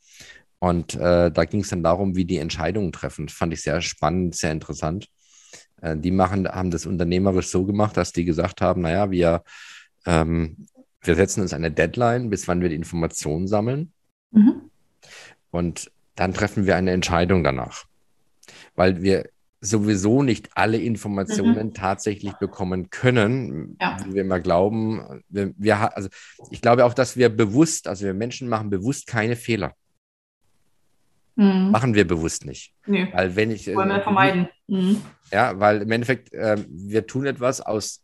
Und 0.63 0.95
äh, 0.95 1.33
da 1.33 1.45
ging 1.45 1.63
es 1.63 1.71
dann 1.71 1.83
darum, 1.83 2.15
wie 2.15 2.25
die 2.25 2.37
Entscheidungen 2.37 2.93
treffen. 2.93 3.27
Das 3.27 3.35
fand 3.35 3.53
ich 3.53 3.63
sehr 3.63 3.81
spannend, 3.81 4.37
sehr 4.37 4.53
interessant. 4.53 5.09
Äh, 5.81 5.97
die 5.97 6.13
machen, 6.13 6.47
haben 6.47 6.71
das 6.71 6.87
unternehmerisch 6.87 7.49
so 7.49 7.65
gemacht, 7.67 7.97
dass 7.97 8.13
die 8.13 8.25
gesagt 8.25 8.61
haben, 8.61 8.83
naja, 8.83 9.11
wir, 9.11 9.43
ähm, 10.07 10.69
wir 11.01 11.17
setzen 11.17 11.41
uns 11.41 11.53
eine 11.53 11.73
Deadline, 11.73 12.31
bis 12.31 12.47
wann 12.47 12.61
wir 12.61 12.69
die 12.69 12.77
Informationen 12.77 13.49
sammeln. 13.49 13.93
Mhm. 14.31 14.71
Und 15.51 15.91
dann 16.15 16.33
treffen 16.33 16.65
wir 16.65 16.77
eine 16.77 16.93
Entscheidung 16.93 17.43
danach. 17.43 17.87
Weil 18.77 19.03
wir 19.03 19.31
sowieso 19.61 20.23
nicht 20.23 20.51
alle 20.55 20.79
Informationen 20.79 21.67
mhm. 21.67 21.75
tatsächlich 21.75 22.35
bekommen 22.35 22.89
können, 22.89 23.77
ja. 23.81 23.97
wie 24.07 24.15
wir 24.15 24.23
immer 24.23 24.39
glauben. 24.39 25.25
Wir, 25.29 25.55
wir, 25.57 25.97
also 25.97 26.09
ich 26.53 26.63
glaube 26.63 26.85
auch, 26.85 26.95
dass 26.95 27.17
wir 27.17 27.31
bewusst, 27.31 27.89
also 27.89 28.05
wir 28.05 28.15
Menschen 28.15 28.49
machen 28.49 28.71
bewusst 28.71 29.09
keine 29.09 29.35
Fehler. 29.35 29.75
Mhm. 31.37 31.71
Machen 31.71 31.95
wir 31.95 32.07
bewusst 32.07 32.45
nicht. 32.45 32.75
Nee. 32.87 33.09
Weil 33.13 33.37
wenn 33.37 33.51
ich. 33.51 33.67
Wollen 33.75 33.89
wir 33.89 33.99
äh, 33.99 34.03
vermeiden. 34.03 34.49
Mhm. 34.67 35.01
Ja, 35.31 35.59
weil 35.59 35.83
im 35.83 35.91
Endeffekt, 35.91 36.33
äh, 36.33 36.57
wir 36.69 37.07
tun 37.07 37.27
etwas 37.27 37.61
aus 37.61 38.03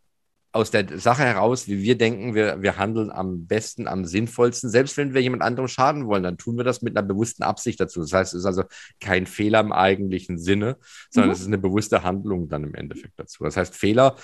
aus 0.51 0.71
der 0.71 0.97
Sache 0.97 1.23
heraus, 1.23 1.67
wie 1.67 1.83
wir 1.83 1.95
denken, 1.97 2.33
wir, 2.33 2.61
wir 2.61 2.77
handeln 2.77 3.11
am 3.11 3.45
besten, 3.45 3.87
am 3.87 4.05
sinnvollsten. 4.05 4.69
Selbst 4.69 4.97
wenn 4.97 5.13
wir 5.13 5.21
jemand 5.21 5.43
anderem 5.43 5.67
schaden 5.67 6.07
wollen, 6.07 6.23
dann 6.23 6.37
tun 6.37 6.57
wir 6.57 6.63
das 6.63 6.81
mit 6.81 6.97
einer 6.97 7.07
bewussten 7.07 7.43
Absicht 7.43 7.79
dazu. 7.79 7.99
Das 7.99 8.13
heißt, 8.13 8.33
es 8.33 8.39
ist 8.39 8.45
also 8.45 8.63
kein 8.99 9.27
Fehler 9.27 9.59
im 9.59 9.71
eigentlichen 9.71 10.39
Sinne, 10.39 10.77
sondern 11.11 11.29
mhm. 11.29 11.33
es 11.33 11.41
ist 11.41 11.47
eine 11.47 11.59
bewusste 11.59 12.01
Handlung 12.01 12.49
dann 12.49 12.63
im 12.63 12.73
Endeffekt 12.73 13.19
dazu. 13.19 13.43
Das 13.43 13.57
heißt, 13.57 13.75
Fehler 13.75 14.15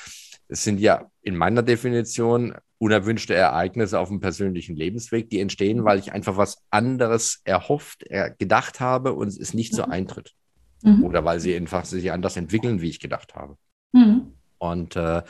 sind 0.50 0.80
ja 0.80 1.10
in 1.22 1.36
meiner 1.36 1.64
Definition 1.64 2.56
unerwünschte 2.78 3.34
Ereignisse 3.34 4.00
auf 4.00 4.10
dem 4.10 4.20
persönlichen 4.20 4.76
Lebensweg, 4.76 5.30
die 5.30 5.40
entstehen, 5.40 5.86
weil 5.86 6.00
ich 6.00 6.12
einfach 6.12 6.38
was 6.38 6.62
anderes 6.70 7.42
erhofft, 7.46 8.06
gedacht 8.38 8.80
habe 8.80 9.14
und 9.14 9.30
es 9.30 9.54
nicht 9.54 9.74
so 9.74 9.86
mhm. 9.86 9.92
eintritt. 9.92 10.34
Mhm. 10.84 11.04
Oder 11.04 11.26
weil 11.26 11.40
sie 11.40 11.56
einfach 11.56 11.86
sich 11.86 12.12
anders 12.12 12.38
entwickeln, 12.38 12.82
wie 12.82 12.90
ich 12.90 13.00
gedacht 13.00 13.34
habe. 13.34 13.58
Mhm. 13.94 14.34
Und 14.58 14.96
äh, 14.96 15.24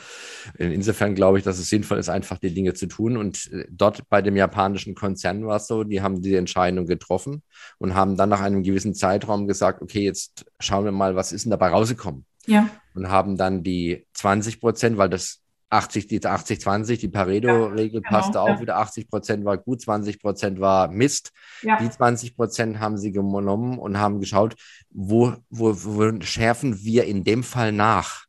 insofern 0.58 1.14
glaube 1.14 1.38
ich, 1.38 1.44
dass 1.44 1.58
es 1.58 1.68
sinnvoll 1.68 1.98
ist, 1.98 2.08
einfach 2.08 2.38
die 2.38 2.54
Dinge 2.54 2.74
zu 2.74 2.86
tun. 2.86 3.16
Und 3.16 3.50
äh, 3.52 3.66
dort 3.70 4.08
bei 4.08 4.22
dem 4.22 4.36
japanischen 4.36 4.94
Konzern 4.94 5.46
war 5.46 5.56
es 5.56 5.66
so, 5.66 5.84
die 5.84 6.02
haben 6.02 6.22
die 6.22 6.34
Entscheidung 6.34 6.86
getroffen 6.86 7.42
und 7.78 7.94
haben 7.94 8.16
dann 8.16 8.28
nach 8.28 8.40
einem 8.40 8.62
gewissen 8.62 8.94
Zeitraum 8.94 9.46
gesagt, 9.46 9.82
okay, 9.82 10.04
jetzt 10.04 10.44
schauen 10.60 10.84
wir 10.84 10.92
mal, 10.92 11.16
was 11.16 11.32
ist 11.32 11.44
denn 11.44 11.50
dabei 11.50 11.68
rausgekommen? 11.68 12.25
Ja. 12.46 12.68
Und 12.94 13.08
haben 13.08 13.36
dann 13.36 13.62
die 13.62 14.06
20 14.14 14.60
Prozent, 14.60 14.98
weil 14.98 15.10
das 15.10 15.42
80, 15.68 16.06
die 16.06 16.24
80, 16.24 16.60
20, 16.60 16.98
die 17.00 17.08
Pareto-Regel 17.08 18.00
ja, 18.02 18.08
genau, 18.08 18.08
passte 18.08 18.40
auch 18.40 18.48
ja. 18.48 18.60
wieder. 18.60 18.76
80 18.76 19.08
Prozent 19.10 19.44
war 19.44 19.58
gut, 19.58 19.80
20 19.80 20.20
Prozent 20.20 20.60
war 20.60 20.88
Mist. 20.88 21.32
Ja. 21.62 21.78
Die 21.78 21.90
20 21.90 22.36
Prozent 22.36 22.78
haben 22.78 22.96
sie 22.96 23.12
genommen 23.12 23.78
und 23.78 23.98
haben 23.98 24.20
geschaut, 24.20 24.54
wo, 24.90 25.34
wo, 25.50 25.74
wo 25.74 26.20
schärfen 26.22 26.82
wir 26.82 27.04
in 27.04 27.24
dem 27.24 27.42
Fall 27.42 27.72
nach? 27.72 28.26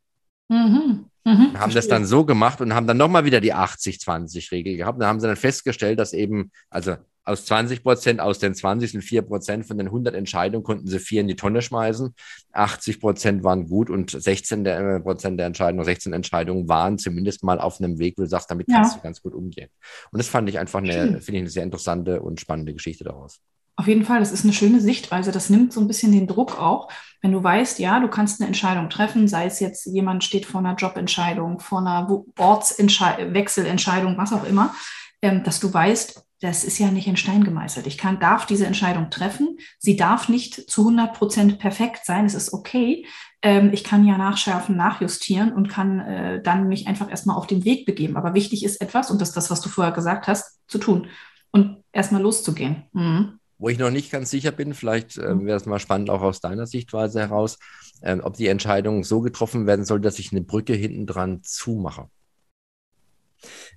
Mhm. 0.48 1.06
Mhm, 1.24 1.58
haben 1.60 1.74
das 1.74 1.88
dann 1.88 2.06
so 2.06 2.24
gemacht 2.24 2.60
und 2.60 2.74
haben 2.74 2.86
dann 2.86 2.96
nochmal 2.96 3.24
wieder 3.24 3.40
die 3.40 3.54
80-20-Regel 3.54 4.76
gehabt. 4.76 5.00
Da 5.00 5.06
haben 5.06 5.20
sie 5.20 5.26
dann 5.26 5.36
festgestellt, 5.36 5.98
dass 5.98 6.14
eben, 6.14 6.50
also 6.70 6.96
aus 7.28 7.44
20 7.44 7.82
Prozent, 7.82 8.20
aus 8.20 8.38
den 8.38 8.54
20 8.54 8.92
sind 8.92 9.02
4 9.02 9.22
Prozent 9.22 9.66
von 9.66 9.78
den 9.78 9.88
100 9.88 10.14
Entscheidungen 10.14 10.64
konnten 10.64 10.86
sie 10.86 10.98
vier 10.98 11.20
in 11.20 11.28
die 11.28 11.36
Tonne 11.36 11.62
schmeißen. 11.62 12.14
80 12.52 13.00
Prozent 13.00 13.44
waren 13.44 13.68
gut 13.68 13.90
und 13.90 14.10
16 14.10 14.64
der, 14.64 14.78
äh, 14.78 15.00
Prozent 15.00 15.38
der 15.38 15.46
Entscheidungen, 15.46 15.84
16 15.84 16.12
Entscheidungen 16.12 16.68
waren 16.68 16.98
zumindest 16.98 17.44
mal 17.44 17.60
auf 17.60 17.80
einem 17.80 17.98
Weg, 17.98 18.14
wo 18.16 18.22
du 18.22 18.28
sagst, 18.28 18.50
damit 18.50 18.66
kannst 18.68 18.92
ja. 18.92 18.96
du 18.96 19.02
ganz 19.02 19.22
gut 19.22 19.34
umgehen. 19.34 19.68
Und 20.10 20.18
das 20.18 20.28
fand 20.28 20.48
ich 20.48 20.58
einfach 20.58 20.80
eine, 20.80 21.20
finde 21.20 21.32
ich 21.32 21.38
eine 21.38 21.50
sehr 21.50 21.64
interessante 21.64 22.20
und 22.20 22.40
spannende 22.40 22.72
Geschichte 22.72 23.04
daraus. 23.04 23.40
Auf 23.76 23.86
jeden 23.86 24.04
Fall, 24.04 24.18
das 24.18 24.32
ist 24.32 24.42
eine 24.42 24.52
schöne 24.52 24.80
Sichtweise. 24.80 25.30
Das 25.30 25.50
nimmt 25.50 25.72
so 25.72 25.80
ein 25.80 25.86
bisschen 25.86 26.10
den 26.10 26.26
Druck 26.26 26.58
auch, 26.58 26.88
wenn 27.22 27.30
du 27.30 27.42
weißt, 27.42 27.78
ja, 27.78 28.00
du 28.00 28.08
kannst 28.08 28.40
eine 28.40 28.48
Entscheidung 28.48 28.90
treffen, 28.90 29.28
sei 29.28 29.46
es 29.46 29.60
jetzt 29.60 29.86
jemand 29.86 30.24
steht 30.24 30.46
vor 30.46 30.58
einer 30.60 30.74
Jobentscheidung, 30.74 31.60
vor 31.60 31.78
einer 31.78 32.24
Ortswechselentscheidung, 32.38 34.16
was 34.18 34.32
auch 34.32 34.44
immer, 34.44 34.74
ähm, 35.22 35.44
dass 35.44 35.60
du 35.60 35.72
weißt, 35.72 36.24
das 36.40 36.64
ist 36.64 36.78
ja 36.78 36.90
nicht 36.90 37.08
in 37.08 37.16
Stein 37.16 37.42
gemeißelt. 37.42 37.86
Ich 37.86 37.98
kann, 37.98 38.20
darf 38.20 38.46
diese 38.46 38.66
Entscheidung 38.66 39.10
treffen. 39.10 39.58
Sie 39.78 39.96
darf 39.96 40.28
nicht 40.28 40.70
zu 40.70 40.82
100 40.82 41.12
Prozent 41.14 41.58
perfekt 41.58 42.04
sein. 42.04 42.26
Es 42.26 42.34
ist 42.34 42.52
okay. 42.52 43.06
Ähm, 43.42 43.70
ich 43.72 43.82
kann 43.82 44.06
ja 44.06 44.16
nachschärfen, 44.16 44.76
nachjustieren 44.76 45.52
und 45.52 45.68
kann 45.68 46.00
äh, 46.00 46.42
dann 46.42 46.68
mich 46.68 46.86
einfach 46.86 47.10
erstmal 47.10 47.36
auf 47.36 47.46
den 47.46 47.64
Weg 47.64 47.86
begeben. 47.86 48.16
Aber 48.16 48.34
wichtig 48.34 48.64
ist 48.64 48.80
etwas, 48.80 49.10
und 49.10 49.20
das 49.20 49.30
ist 49.30 49.36
das, 49.36 49.50
was 49.50 49.60
du 49.60 49.68
vorher 49.68 49.92
gesagt 49.92 50.28
hast, 50.28 50.60
zu 50.68 50.78
tun 50.78 51.08
und 51.50 51.82
erstmal 51.92 52.22
loszugehen. 52.22 52.84
Mhm. 52.92 53.38
Wo 53.58 53.68
ich 53.68 53.78
noch 53.78 53.90
nicht 53.90 54.12
ganz 54.12 54.30
sicher 54.30 54.52
bin, 54.52 54.74
vielleicht 54.74 55.18
äh, 55.18 55.34
mhm. 55.34 55.46
wäre 55.46 55.56
es 55.56 55.66
mal 55.66 55.80
spannend, 55.80 56.10
auch 56.10 56.22
aus 56.22 56.40
deiner 56.40 56.66
Sichtweise 56.66 57.18
heraus, 57.20 57.58
äh, 58.00 58.16
ob 58.20 58.36
die 58.36 58.46
Entscheidung 58.46 59.02
so 59.02 59.20
getroffen 59.20 59.66
werden 59.66 59.84
soll, 59.84 60.00
dass 60.00 60.20
ich 60.20 60.30
eine 60.30 60.42
Brücke 60.42 60.74
hinten 60.74 61.06
dran 61.06 61.42
zumache. 61.42 62.08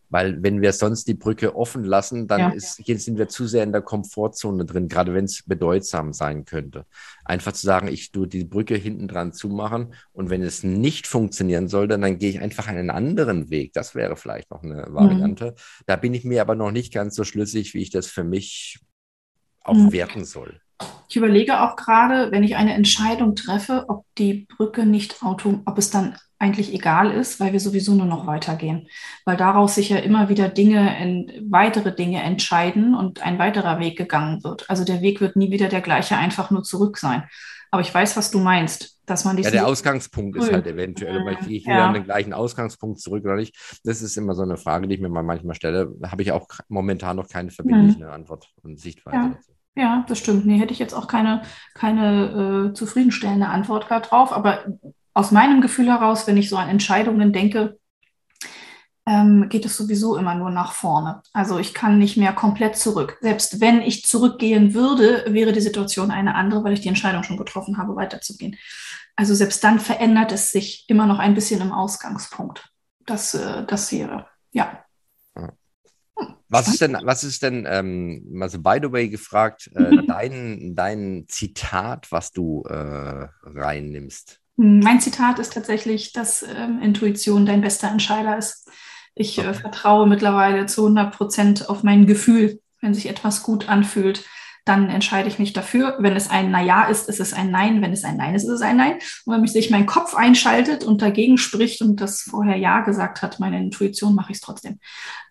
Weil 0.10 0.44
wenn 0.44 0.62
wir 0.62 0.74
sonst 0.74 1.08
die 1.08 1.14
Brücke 1.14 1.56
offen 1.56 1.84
lassen, 1.84 2.28
dann 2.28 2.40
ja. 2.40 2.50
ist, 2.50 2.84
sind 2.86 3.18
wir 3.18 3.30
zu 3.30 3.48
sehr 3.48 3.64
in 3.64 3.72
der 3.72 3.82
Komfortzone 3.82 4.66
drin, 4.66 4.90
gerade 4.90 5.14
wenn 5.14 5.26
es 5.26 5.44
bedeutsam 5.44 6.12
sein 6.12 6.44
könnte. 6.46 6.86
Einfach 7.24 7.54
zu 7.54 7.66
sagen, 7.66 7.88
ich 7.88 8.12
tue 8.12 8.28
die 8.28 8.44
Brücke 8.44 8.76
hinten 8.76 9.08
dran 9.08 9.32
zumachen 9.32 9.94
und 10.12 10.30
wenn 10.30 10.44
es 10.44 10.64
nicht 10.64 11.08
funktionieren 11.08 11.70
sollte, 11.70 11.98
dann 11.98 12.18
gehe 12.18 12.30
ich 12.30 12.42
einfach 12.42 12.68
einen 12.68 12.90
anderen 12.90 13.50
Weg. 13.50 13.74
Das 13.74 13.96
wäre 13.96 14.18
vielleicht 14.18 14.52
noch 14.52 14.64
eine 14.64 14.86
Variante. 14.90 15.52
Mhm. 15.52 15.84
Da 15.86 15.96
bin 15.96 16.14
ich 16.14 16.26
mir 16.26 16.42
aber 16.42 16.56
noch 16.56 16.72
nicht 16.72 16.94
ganz 16.94 17.16
so 17.16 17.24
schlüssig, 17.24 17.74
wie 17.74 17.82
ich 17.82 17.90
das 17.90 18.08
für 18.08 18.24
mich 18.24 18.80
auch 19.62 19.76
mhm. 19.76 19.92
werten 19.94 20.26
soll. 20.26 20.60
Ich 21.10 21.16
überlege 21.16 21.62
auch 21.62 21.76
gerade, 21.76 22.32
wenn 22.32 22.44
ich 22.44 22.56
eine 22.56 22.74
Entscheidung 22.74 23.36
treffe, 23.36 23.86
ob 23.88 24.06
die 24.18 24.48
Brücke 24.56 24.86
nicht 24.86 25.24
auto, 25.24 25.62
ob 25.66 25.78
es 25.78 25.90
dann 25.90 26.16
eigentlich 26.40 26.74
egal 26.74 27.12
ist, 27.12 27.40
weil 27.40 27.54
wir 27.54 27.60
sowieso 27.60 27.94
nur 27.94 28.08
noch 28.08 28.26
weitergehen. 28.26 28.88
Weil 29.26 29.38
daraus 29.38 29.76
sich 29.76 29.90
ja 29.90 29.98
immer 29.98 30.28
wieder 30.28 30.50
Dinge, 30.50 31.28
weitere 31.50 31.94
Dinge 31.94 32.24
entscheiden 32.24 32.96
und 32.96 33.22
ein 33.22 33.38
weiterer 33.38 33.80
Weg 33.80 33.98
gegangen 33.98 34.44
wird. 34.44 34.68
Also 34.70 34.84
der 34.84 35.02
Weg 35.02 35.22
wird 35.22 35.36
nie 35.36 35.52
wieder 35.52 35.70
der 35.70 35.82
gleiche, 35.82 36.18
einfach 36.18 36.50
nur 36.50 36.64
zurück 36.64 36.98
sein. 36.98 37.24
Aber 37.70 37.82
ich 37.82 37.94
weiß, 37.94 38.18
was 38.18 38.32
du 38.32 38.40
meinst, 38.40 39.00
dass 39.06 39.24
man 39.24 39.38
Ja, 39.38 39.52
der 39.52 39.68
Ausgangspunkt 39.68 40.36
ist 40.38 40.52
halt 40.52 40.68
eventuell, 40.68 41.24
weil 41.26 41.38
ich 41.48 41.64
gehe 41.64 41.74
ja. 41.74 41.88
an 41.88 41.94
den 41.94 42.04
gleichen 42.04 42.34
Ausgangspunkt 42.34 43.00
zurück 43.00 43.24
oder 43.24 43.36
nicht. 43.36 43.56
Das 43.84 44.02
ist 44.02 44.18
immer 44.18 44.34
so 44.34 44.42
eine 44.42 44.58
Frage, 44.58 44.88
die 44.88 44.96
ich 44.96 45.02
mir 45.02 45.10
mal 45.10 45.24
manchmal 45.24 45.56
stelle. 45.56 45.94
Da 46.00 46.12
habe 46.12 46.22
ich 46.22 46.32
auch 46.32 46.48
momentan 46.68 47.16
noch 47.16 47.30
keine 47.30 47.52
verbindliche 47.52 48.06
mhm. 48.06 48.12
Antwort 48.12 48.50
und 48.64 48.80
Sichtweise 48.80 49.16
ja. 49.16 49.30
dazu. 49.36 49.52
Ja, 49.76 50.06
das 50.08 50.20
stimmt. 50.20 50.46
Nee, 50.46 50.60
hätte 50.60 50.74
ich 50.74 50.80
jetzt 50.80 50.94
auch 50.94 51.08
keine, 51.08 51.44
keine 51.74 52.72
äh, 52.72 52.74
zufriedenstellende 52.74 53.48
Antwort 53.48 53.90
drauf. 53.90 54.34
Aber 54.34 54.66
aus 55.14 55.32
meinem 55.32 55.62
Gefühl 55.62 55.88
heraus, 55.88 56.28
wenn 56.28 56.38
ich 56.38 56.50
so 56.50 56.58
an 56.58 56.70
Entscheidungen 56.70 57.32
denke, 57.32 57.78
ähm, 59.06 59.50
geht 59.50 59.66
es 59.66 59.78
sowieso 59.78 60.16
immer 60.16 60.36
nur 60.36 60.52
nach 60.52 60.74
vorne. 60.74 61.22
Also 61.34 61.58
ich 61.58 61.74
kann 61.74 61.98
nicht 61.98 62.18
mehr 62.18 62.34
komplett 62.34 62.78
zurück. 62.78 63.18
Selbst 63.22 63.60
wenn 63.60 63.82
ich 63.82 64.06
zurückgehen 64.06 64.74
würde, 64.74 65.26
wäre 65.28 65.54
die 65.54 65.62
Situation 65.62 66.12
eine 66.12 66.36
andere, 66.36 66.64
weil 66.64 66.74
ich 66.74 66.82
die 66.82 66.90
Entscheidung 66.90 67.24
schon 67.24 67.38
getroffen 67.38 67.78
habe, 67.78 67.96
weiterzugehen. 67.96 68.58
Also 69.16 69.34
selbst 69.34 69.64
dann 69.64 69.80
verändert 69.80 70.32
es 70.32 70.52
sich 70.52 70.86
immer 70.88 71.08
noch 71.08 71.20
ein 71.20 71.34
bisschen 71.34 71.62
im 71.62 71.72
Ausgangspunkt. 71.72 72.70
Das, 73.06 73.34
äh, 73.34 73.66
das 73.66 73.92
wäre, 73.92 74.28
ja. 74.52 74.84
Was 76.50 76.68
ist 76.68 76.82
denn, 76.82 76.98
was 77.04 77.24
ist 77.24 77.44
denn, 77.44 77.66
ähm, 77.68 78.40
also 78.42 78.60
by 78.60 78.80
the 78.82 78.92
way 78.92 79.08
gefragt, 79.08 79.70
äh, 79.74 79.98
dein, 80.08 80.76
dein 80.76 81.26
Zitat, 81.28 82.12
was 82.12 82.32
du 82.32 82.64
äh, 82.64 83.28
reinnimmst? 83.44 84.40
Mein 84.58 85.00
Zitat 85.00 85.40
ist 85.40 85.54
tatsächlich, 85.54 86.14
dass 86.14 86.44
ähm, 86.44 86.80
Intuition 86.82 87.46
dein 87.46 87.62
bester 87.62 87.90
Entscheider 87.90 88.38
ist. 88.38 88.70
Ich 89.16 89.40
äh, 89.40 89.54
vertraue 89.54 90.08
mittlerweile 90.08 90.66
zu 90.66 90.82
100 90.82 91.16
Prozent 91.16 91.70
auf 91.70 91.84
mein 91.84 92.06
Gefühl, 92.06 92.60
wenn 92.82 92.94
sich 92.94 93.08
etwas 93.08 93.44
gut 93.44 93.70
anfühlt 93.70 94.24
dann 94.66 94.90
entscheide 94.90 95.28
ich 95.28 95.40
mich 95.40 95.54
dafür. 95.54 95.96
Wenn 96.00 96.16
es 96.16 96.30
ein 96.30 96.52
Naja 96.52 96.86
ist, 96.86 97.10
ist 97.10 97.20
es 97.20 97.34
ein 97.34 97.52
Nein. 97.52 97.82
Wenn 97.82 97.94
es 97.94 98.04
ein 98.04 98.18
Nein 98.18 98.36
ist, 98.36 98.44
ist 98.44 98.50
es 98.50 98.62
ein 98.62 98.78
Nein. 98.78 99.00
Und 99.26 99.36
wenn 99.36 99.48
sich 99.48 99.72
mein 99.72 99.86
Kopf 99.86 100.16
einschaltet 100.16 100.84
und 100.84 101.02
dagegen 101.02 101.38
spricht 101.38 101.82
und 101.82 102.00
das 102.00 102.22
vorher 102.22 102.58
Ja 102.58 102.82
gesagt 102.82 103.22
hat, 103.22 103.40
meine 103.40 103.60
Intuition, 103.60 104.14
mache 104.14 104.32
ich 104.32 104.38
es 104.38 104.42
trotzdem. 104.42 104.80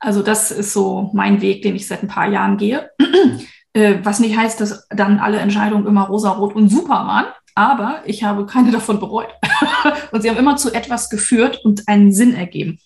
Also 0.01 0.23
das 0.23 0.51
ist 0.51 0.73
so 0.73 1.11
mein 1.15 1.41
Weg, 1.41 1.63
den 1.63 1.77
ich 1.77 1.87
seit 1.87 2.03
ein 2.03 2.09
paar 2.09 2.29
Jahren 2.29 2.57
gehe. 2.57 2.91
äh, 3.73 3.99
was 4.03 4.19
nicht 4.19 4.37
heißt, 4.37 4.61
dass 4.61 4.87
dann 4.89 5.21
alle 5.21 5.39
Entscheidungen 5.39 5.87
immer 5.87 6.07
rosarot 6.07 6.55
und 6.55 6.69
super 6.69 7.07
waren. 7.07 7.27
Aber 7.55 8.03
ich 8.07 8.25
habe 8.25 8.47
keine 8.47 8.73
davon 8.73 8.99
bereut. 8.99 9.29
und 10.13 10.23
sie 10.23 10.31
haben 10.31 10.39
immer 10.39 10.57
zu 10.57 10.73
etwas 10.73 11.09
geführt 11.09 11.65
und 11.65 11.87
einen 11.89 12.13
Sinn 12.13 12.35
ergeben. 12.35 12.79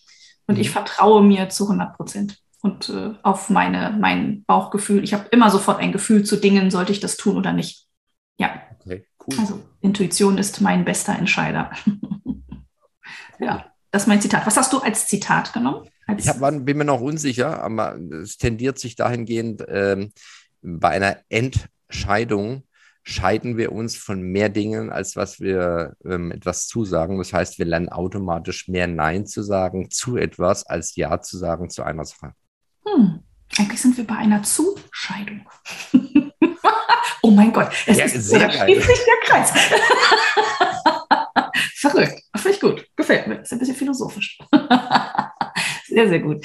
Und 0.46 0.58
ich 0.58 0.68
mhm. 0.68 0.72
vertraue 0.72 1.22
mir 1.22 1.48
zu 1.48 1.64
100 1.64 1.96
Prozent 1.96 2.43
und 2.64 2.88
äh, 2.88 3.12
auf 3.22 3.50
meine, 3.50 3.94
mein 4.00 4.42
Bauchgefühl. 4.46 5.04
Ich 5.04 5.12
habe 5.12 5.28
immer 5.30 5.50
sofort 5.50 5.80
ein 5.80 5.92
Gefühl 5.92 6.24
zu 6.24 6.36
Dingen, 6.36 6.70
sollte 6.70 6.92
ich 6.92 7.00
das 7.00 7.18
tun 7.18 7.36
oder 7.36 7.52
nicht. 7.52 7.86
Ja. 8.38 8.54
Okay, 8.80 9.06
cool. 9.20 9.38
Also 9.38 9.60
Intuition 9.82 10.38
ist 10.38 10.62
mein 10.62 10.86
bester 10.86 11.14
Entscheider. 11.14 11.70
ja. 13.38 13.66
Das 13.90 14.04
ist 14.04 14.08
mein 14.08 14.22
Zitat. 14.22 14.46
Was 14.46 14.56
hast 14.56 14.72
du 14.72 14.78
als 14.78 15.06
Zitat 15.06 15.52
genommen? 15.52 15.86
Als 16.06 16.24
ich 16.24 16.28
hab, 16.28 16.40
bin 16.64 16.78
mir 16.78 16.86
noch 16.86 17.02
unsicher, 17.02 17.62
aber 17.62 17.98
es 18.22 18.38
tendiert 18.38 18.78
sich 18.78 18.96
dahingehend, 18.96 19.62
ähm, 19.68 20.12
bei 20.62 20.88
einer 20.88 21.18
Entscheidung 21.28 22.64
scheiden 23.02 23.58
wir 23.58 23.72
uns 23.72 23.94
von 23.94 24.22
mehr 24.22 24.48
Dingen, 24.48 24.90
als 24.90 25.16
was 25.16 25.38
wir 25.38 25.96
ähm, 26.06 26.32
etwas 26.32 26.66
zusagen. 26.66 27.18
Das 27.18 27.34
heißt, 27.34 27.58
wir 27.58 27.66
lernen 27.66 27.90
automatisch 27.90 28.68
mehr 28.68 28.86
Nein 28.86 29.26
zu 29.26 29.42
sagen 29.42 29.90
zu 29.90 30.16
etwas, 30.16 30.64
als 30.64 30.96
Ja 30.96 31.20
zu 31.20 31.36
sagen 31.36 31.68
zu 31.68 31.82
einer 31.82 32.06
Sache. 32.06 32.32
Hm. 32.94 33.20
Eigentlich 33.58 33.80
sind 33.80 33.96
wir 33.96 34.04
bei 34.06 34.16
einer 34.16 34.42
Zuscheidung. 34.42 35.46
oh 37.22 37.30
mein 37.30 37.52
Gott, 37.52 37.70
es 37.86 37.98
ja, 37.98 38.04
ist 38.04 38.28
sehr 38.28 38.48
geil. 38.48 38.80
sich 38.80 38.98
der 39.04 39.14
Kreis. 39.22 39.52
Verrückt. 41.76 42.22
Finde 42.36 42.50
ich 42.50 42.60
gut. 42.60 42.86
Gefällt 42.96 43.26
mir. 43.26 43.40
Ist 43.40 43.52
ein 43.52 43.58
bisschen 43.58 43.76
philosophisch. 43.76 44.38
sehr, 45.86 46.08
sehr 46.08 46.20
gut. 46.20 46.44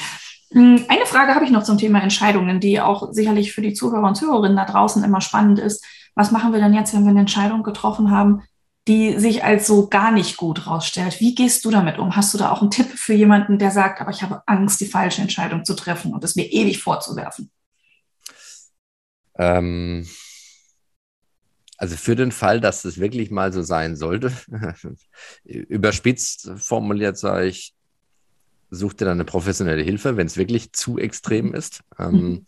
Hm, 0.52 0.86
eine 0.88 1.06
Frage 1.06 1.34
habe 1.34 1.46
ich 1.46 1.52
noch 1.52 1.64
zum 1.64 1.78
Thema 1.78 2.02
Entscheidungen, 2.02 2.60
die 2.60 2.82
auch 2.82 3.12
sicherlich 3.12 3.54
für 3.54 3.62
die 3.62 3.74
Zuhörer 3.74 4.08
und 4.08 4.16
Zuhörerinnen 4.16 4.58
da 4.58 4.66
draußen 4.66 5.04
immer 5.04 5.22
spannend 5.22 5.60
ist. 5.60 5.84
Was 6.16 6.32
machen 6.32 6.54
wir 6.54 6.60
denn 6.60 6.74
jetzt, 6.74 6.94
wenn 6.94 7.04
wir 7.04 7.12
eine 7.12 7.22
Entscheidung 7.22 7.64
getroffen 7.64 8.12
haben, 8.12 8.44
die 8.90 9.20
sich 9.20 9.44
als 9.44 9.68
so 9.68 9.88
gar 9.88 10.12
nicht 10.12 10.36
gut 10.36 10.66
rausstellt? 10.66 11.20
Wie 11.20 11.36
gehst 11.36 11.64
du 11.64 11.70
damit 11.70 12.00
um? 12.00 12.16
Hast 12.16 12.34
du 12.34 12.40
da 12.40 12.50
auch 12.52 12.62
einen 12.62 12.72
Tipp 12.72 12.88
für 12.88 13.14
jemanden, 13.14 13.60
der 13.60 13.70
sagt, 13.70 14.02
aber 14.02 14.10
ich 14.10 14.24
habe 14.24 14.42
Angst, 14.48 14.82
die 14.82 14.88
falsche 14.88 15.22
Entscheidung 15.22 15.64
zu 15.64 15.76
treffen 15.76 16.12
und 16.12 16.24
es 16.24 16.36
mir 16.36 16.52
ewig 16.52 16.82
vorzuwerfen? 16.82 17.52
Ähm, 19.36 20.08
also 21.78 21.96
für 21.98 22.16
den 22.16 22.32
Fall, 22.32 22.60
dass 22.60 22.84
es 22.84 23.00
wirklich 23.00 23.30
mal 23.30 23.54
so 23.54 23.62
sein 23.62 23.96
sollte, 23.96 24.34
überspitzt 25.44 26.52
formuliert 26.58 27.18
sage 27.20 27.46
ich, 27.46 27.76
such 28.72 28.94
dir 28.94 29.06
dann 29.06 29.18
eine 29.18 29.26
professionelle 29.26 29.84
Hilfe, 29.84 30.18
wenn 30.18 30.28
es 30.28 30.38
wirklich 30.38 30.74
zu 30.74 30.98
extrem 30.98 31.50
mhm. 31.50 31.54
ist. 31.54 31.82
Ähm, 32.00 32.46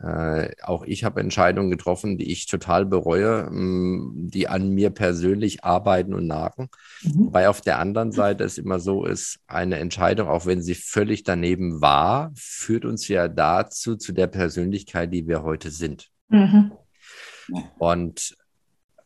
äh, 0.00 0.50
auch 0.62 0.84
ich 0.84 1.02
habe 1.04 1.20
Entscheidungen 1.20 1.70
getroffen, 1.70 2.18
die 2.18 2.30
ich 2.30 2.46
total 2.46 2.86
bereue, 2.86 3.48
mh, 3.50 3.60
mm, 3.60 4.30
die 4.30 4.48
an 4.48 4.70
mir 4.70 4.90
persönlich 4.90 5.64
arbeiten 5.64 6.14
und 6.14 6.26
nagen. 6.26 6.68
Mhm. 7.02 7.26
Wobei 7.26 7.48
auf 7.48 7.60
der 7.60 7.78
anderen 7.78 8.12
Seite 8.12 8.44
es 8.44 8.58
immer 8.58 8.78
so 8.78 9.04
ist, 9.04 9.40
eine 9.46 9.78
Entscheidung, 9.78 10.28
auch 10.28 10.46
wenn 10.46 10.62
sie 10.62 10.74
völlig 10.74 11.24
daneben 11.24 11.80
war, 11.80 12.30
führt 12.34 12.84
uns 12.84 13.08
ja 13.08 13.28
dazu, 13.28 13.96
zu 13.96 14.12
der 14.12 14.28
Persönlichkeit, 14.28 15.12
die 15.12 15.26
wir 15.26 15.42
heute 15.42 15.70
sind. 15.70 16.10
Mhm. 16.28 16.72
Und 17.78 18.36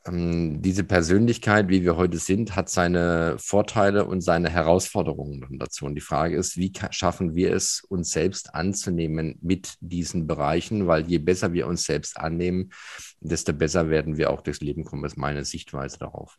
ähm, 0.07 0.61
diese 0.63 0.85
Persönlichkeit, 0.85 1.69
wie 1.69 1.83
wir 1.83 1.97
heute 1.97 2.19
sind, 2.19 2.57
hat 2.57 2.69
seine 2.69 3.37
Vorteile 3.39 4.05
und 4.05 4.21
seine 4.21 4.51
Herausforderungen 4.51 5.47
dazu. 5.59 5.87
Und 5.87 5.95
die 5.95 6.01
Frage 6.01 6.37
ist, 6.37 6.57
wie 6.57 6.73
schaffen 6.91 7.35
wir 7.35 7.53
es, 7.53 7.85
uns 7.89 8.11
selbst 8.11 8.55
anzunehmen 8.55 9.39
mit 9.43 9.75
diesen 9.81 10.27
Bereichen? 10.27 10.87
Weil 10.87 11.07
je 11.07 11.19
besser 11.19 11.53
wir 11.53 11.67
uns 11.67 11.85
selbst 11.85 12.17
annehmen, 12.17 12.71
desto 13.21 13.53
besser 13.53 13.91
werden 13.91 14.17
wir 14.17 14.31
auch 14.31 14.41
durchs 14.41 14.61
Leben 14.61 14.85
kommen, 14.85 15.05
ist 15.05 15.17
meine 15.17 15.45
Sichtweise 15.45 15.99
darauf. 15.99 16.39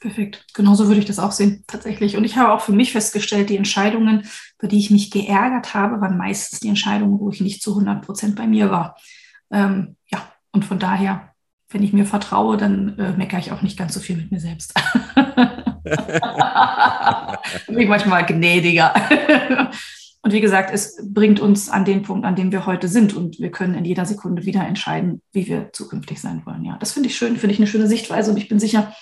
Perfekt. 0.00 0.46
Genauso 0.54 0.88
würde 0.88 1.00
ich 1.00 1.06
das 1.06 1.18
auch 1.18 1.32
sehen, 1.32 1.64
tatsächlich. 1.66 2.16
Und 2.16 2.24
ich 2.24 2.36
habe 2.36 2.52
auch 2.52 2.60
für 2.60 2.72
mich 2.72 2.92
festgestellt, 2.92 3.50
die 3.50 3.56
Entscheidungen, 3.56 4.24
für 4.58 4.68
die 4.68 4.78
ich 4.78 4.90
mich 4.90 5.10
geärgert 5.10 5.74
habe, 5.74 6.00
waren 6.00 6.16
meistens 6.16 6.60
die 6.60 6.68
Entscheidungen, 6.68 7.20
wo 7.20 7.30
ich 7.30 7.40
nicht 7.40 7.62
zu 7.62 7.72
100 7.72 8.04
Prozent 8.04 8.36
bei 8.36 8.46
mir 8.46 8.70
war. 8.70 8.96
Ähm, 9.50 9.96
ja, 10.10 10.32
und 10.50 10.64
von 10.64 10.78
daher 10.78 11.31
wenn 11.72 11.82
ich 11.82 11.92
mir 11.92 12.06
vertraue, 12.06 12.56
dann 12.56 12.98
äh, 12.98 13.12
meckere 13.12 13.40
ich 13.40 13.52
auch 13.52 13.62
nicht 13.62 13.78
ganz 13.78 13.94
so 13.94 14.00
viel 14.00 14.16
mit 14.16 14.30
mir 14.30 14.40
selbst. 14.40 14.74
bin 17.66 17.80
ich 17.80 17.88
manchmal 17.88 18.24
gnädiger. 18.24 18.94
und 20.22 20.32
wie 20.32 20.40
gesagt, 20.40 20.70
es 20.72 20.98
bringt 21.04 21.40
uns 21.40 21.68
an 21.68 21.84
den 21.84 22.02
Punkt, 22.02 22.24
an 22.24 22.36
dem 22.36 22.52
wir 22.52 22.66
heute 22.66 22.88
sind. 22.88 23.14
Und 23.14 23.38
wir 23.40 23.50
können 23.50 23.74
in 23.74 23.84
jeder 23.84 24.06
Sekunde 24.06 24.44
wieder 24.44 24.66
entscheiden, 24.66 25.20
wie 25.32 25.46
wir 25.46 25.72
zukünftig 25.72 26.20
sein 26.20 26.42
wollen. 26.44 26.64
Ja, 26.64 26.76
das 26.78 26.92
finde 26.92 27.08
ich 27.08 27.16
schön, 27.16 27.36
finde 27.36 27.54
ich 27.54 27.60
eine 27.60 27.66
schöne 27.66 27.88
Sichtweise. 27.88 28.30
Und 28.30 28.36
ich 28.36 28.48
bin 28.48 28.60
sicher, 28.60 28.94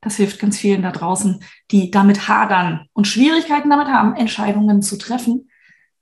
das 0.00 0.16
hilft 0.16 0.38
ganz 0.38 0.56
vielen 0.58 0.82
da 0.82 0.92
draußen, 0.92 1.42
die 1.70 1.90
damit 1.90 2.28
hadern 2.28 2.86
und 2.92 3.08
Schwierigkeiten 3.08 3.70
damit 3.70 3.88
haben, 3.88 4.14
Entscheidungen 4.14 4.82
zu 4.82 4.96
treffen. 4.96 5.48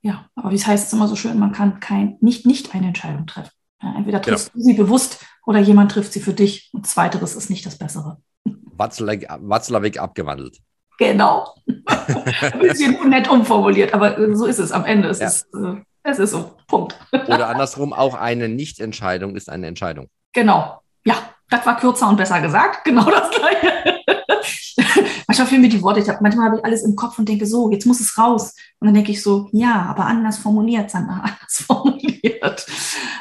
Ja, 0.03 0.29
aber 0.35 0.51
wie 0.51 0.57
es 0.57 0.67
heißt 0.67 0.89
es 0.89 0.93
immer 0.93 1.09
so 1.09 1.17
schön, 1.17 1.39
man 1.39 1.53
kann 1.53 1.81
kein, 1.81 2.17
nicht, 2.21 2.47
nicht 2.47 2.75
eine 2.75 2.89
Entscheidung 2.89 3.27
treffen. 3.27 3.51
Ja, 3.83 3.95
entweder 3.97 4.23
triffst 4.23 4.49
ja. 4.49 4.53
du 4.55 4.61
sie 4.61 4.75
bewusst 4.75 5.25
oder 5.47 5.61
jemand 5.61 5.93
trifft 5.93 6.13
sie 6.13 6.21
für 6.21 6.35
dich. 6.35 6.71
Und 6.75 6.87
zweiteres 6.87 7.35
ist 7.35 7.49
nicht 7.49 7.65
das 7.65 7.79
Bessere. 7.79 8.19
Watzlawick 8.45 9.99
abgewandelt. 9.99 10.59
Genau. 10.99 11.55
Ein 11.87 12.59
bisschen 12.61 13.09
nett 13.09 13.29
umformuliert, 13.29 13.95
aber 13.95 14.35
so 14.35 14.47
ist 14.47 14.59
es 14.59 14.73
am 14.73 14.85
Ende. 14.85 15.09
Es, 15.09 15.21
ja. 15.21 15.29
ist, 15.29 15.47
äh, 15.55 15.77
es 16.03 16.19
ist 16.19 16.33
so. 16.33 16.57
Punkt. 16.67 16.99
Oder 17.13 17.49
andersrum, 17.49 17.93
auch 17.93 18.15
eine 18.15 18.49
Nichtentscheidung 18.49 19.37
ist 19.37 19.49
eine 19.49 19.67
Entscheidung. 19.67 20.09
Genau. 20.33 20.81
Ja, 21.05 21.17
das 21.49 21.65
war 21.65 21.79
kürzer 21.79 22.09
und 22.09 22.17
besser 22.17 22.41
gesagt. 22.41 22.85
Genau 22.85 23.05
das 23.05 23.31
gleiche. 23.31 24.03
manchmal 25.27 25.47
fehlen 25.47 25.63
mir 25.63 25.69
die 25.69 25.83
Worte. 25.83 26.01
Ich 26.01 26.09
hab, 26.09 26.21
manchmal 26.21 26.47
habe 26.47 26.59
ich 26.59 26.65
alles 26.65 26.83
im 26.83 26.97
Kopf 26.97 27.19
und 27.19 27.29
denke 27.29 27.47
so, 27.47 27.71
jetzt 27.71 27.87
muss 27.87 28.01
es 28.01 28.19
raus. 28.19 28.55
Und 28.81 28.87
dann 28.87 28.95
denke 28.95 29.13
ich 29.13 29.23
so, 29.23 29.49
ja, 29.53 29.83
aber 29.83 30.07
anders 30.07 30.39
formuliert, 30.39 30.91
Sandra, 30.91 31.21
anders 31.21 31.65
formuliert. 31.67 32.67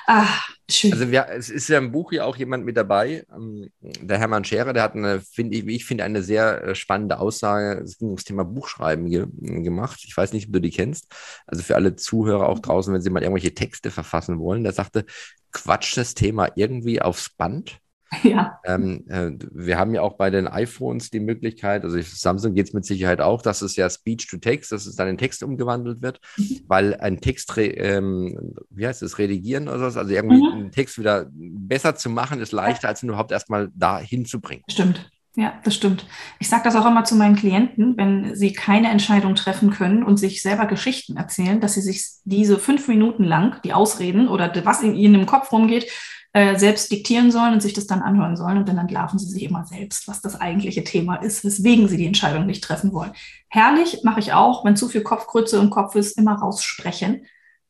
Ah, 0.07 0.27
Schön. 0.67 0.93
Also 0.93 1.11
wir, 1.11 1.27
es 1.29 1.49
ist 1.49 1.67
ja 1.67 1.77
im 1.77 1.91
Buch 1.91 2.11
ja 2.11 2.25
auch 2.25 2.37
jemand 2.37 2.65
mit 2.65 2.75
dabei, 2.75 3.23
ähm, 3.31 3.69
der 3.81 4.17
Hermann 4.17 4.43
Scherer, 4.43 4.73
der 4.73 4.81
hat 4.81 4.95
eine, 4.95 5.21
finde 5.21 5.57
ich, 5.57 5.67
ich 5.67 5.85
finde, 5.85 6.03
eine 6.03 6.23
sehr 6.23 6.63
äh, 6.63 6.75
spannende 6.75 7.19
Aussage, 7.19 7.81
es 7.83 7.99
ging 7.99 8.07
ums 8.07 8.23
Thema 8.23 8.43
Buchschreiben 8.43 9.09
ge 9.09 9.27
gemacht. 9.31 10.01
Ich 10.05 10.17
weiß 10.17 10.33
nicht, 10.33 10.47
ob 10.47 10.53
du 10.53 10.61
die 10.61 10.71
kennst. 10.71 11.13
Also 11.45 11.61
für 11.61 11.75
alle 11.75 11.95
Zuhörer 11.95 12.49
auch 12.49 12.59
draußen, 12.59 12.91
wenn 12.93 13.01
sie 13.01 13.11
mal 13.11 13.21
irgendwelche 13.21 13.53
Texte 13.53 13.91
verfassen 13.91 14.39
wollen, 14.39 14.63
der 14.63 14.73
sagte, 14.73 15.05
quatsch 15.51 15.95
das 15.97 16.15
Thema 16.15 16.49
irgendwie 16.55 17.01
aufs 17.01 17.29
Band 17.29 17.79
Ja. 18.23 18.59
Ähm, 18.65 19.03
äh, 19.07 19.31
wir 19.51 19.77
haben 19.77 19.93
ja 19.93 20.01
auch 20.01 20.17
bei 20.17 20.29
den 20.29 20.47
iPhones 20.47 21.09
die 21.09 21.19
Möglichkeit, 21.19 21.83
also 21.83 21.97
Samsung 22.01 22.53
geht 22.53 22.67
es 22.67 22.73
mit 22.73 22.85
Sicherheit 22.85 23.21
auch, 23.21 23.41
dass 23.41 23.61
es 23.61 23.75
ja 23.75 23.89
Speech 23.89 24.27
to 24.27 24.37
Text, 24.37 24.71
dass 24.71 24.85
es 24.85 24.95
dann 24.95 25.07
in 25.07 25.17
Text 25.17 25.43
umgewandelt 25.43 26.01
wird, 26.01 26.19
mhm. 26.37 26.61
weil 26.67 26.95
ein 26.95 27.19
Text, 27.19 27.53
ähm, 27.57 28.53
wie 28.69 28.87
heißt 28.87 29.03
es, 29.03 29.17
redigieren 29.17 29.67
oder 29.67 29.91
so, 29.91 29.99
also 29.99 30.13
irgendwie 30.13 30.37
mhm. 30.37 30.53
einen 30.53 30.71
Text 30.71 30.97
wieder 30.97 31.27
besser 31.31 31.95
zu 31.95 32.09
machen, 32.09 32.41
ist 32.41 32.51
leichter, 32.51 32.87
als 32.87 33.03
ihn 33.03 33.09
überhaupt 33.09 33.31
erstmal 33.31 33.69
da 33.75 33.99
hinzubringen. 33.99 34.63
Stimmt. 34.69 35.09
Ja, 35.37 35.53
das 35.65 35.75
stimmt. 35.75 36.05
Ich 36.39 36.47
sage 36.47 36.63
das 36.63 36.77
auch 36.77 36.85
immer 36.85 37.03
zu 37.03 37.15
meinen 37.15 37.35
Klienten, 37.35 37.97
wenn 37.97 38.35
sie 38.35 38.53
keine 38.53 38.89
Entscheidung 38.89 39.35
treffen 39.35 39.69
können 39.69 40.01
und 40.01 40.15
sich 40.15 40.41
selber 40.41 40.65
Geschichten 40.65 41.17
erzählen, 41.17 41.59
dass 41.59 41.73
sie 41.73 41.81
sich 41.81 42.05
diese 42.23 42.57
fünf 42.57 42.87
Minuten 42.87 43.25
lang, 43.25 43.61
die 43.63 43.73
Ausreden 43.73 44.29
oder 44.29 44.53
was 44.63 44.81
in 44.81 44.95
ihnen 44.95 45.15
im 45.15 45.25
Kopf 45.25 45.51
rumgeht, 45.51 45.91
äh, 46.35 46.59
selbst 46.59 46.91
diktieren 46.91 47.31
sollen 47.31 47.53
und 47.53 47.61
sich 47.61 47.71
das 47.71 47.87
dann 47.87 48.01
anhören 48.01 48.35
sollen. 48.35 48.57
Und 48.57 48.67
dann 48.67 48.77
entlarven 48.77 49.17
sie 49.17 49.29
sich 49.29 49.43
immer 49.43 49.65
selbst, 49.65 50.05
was 50.09 50.19
das 50.19 50.41
eigentliche 50.41 50.83
Thema 50.83 51.15
ist, 51.15 51.45
weswegen 51.45 51.87
sie 51.87 51.95
die 51.95 52.07
Entscheidung 52.07 52.45
nicht 52.45 52.61
treffen 52.61 52.91
wollen. 52.91 53.13
Herrlich 53.47 54.01
mache 54.03 54.19
ich 54.19 54.33
auch, 54.33 54.65
wenn 54.65 54.75
zu 54.75 54.89
viel 54.89 55.01
Kopfgrütze 55.01 55.57
im 55.57 55.69
Kopf 55.69 55.95
ist, 55.95 56.17
immer 56.17 56.33
raussprechen. 56.33 57.25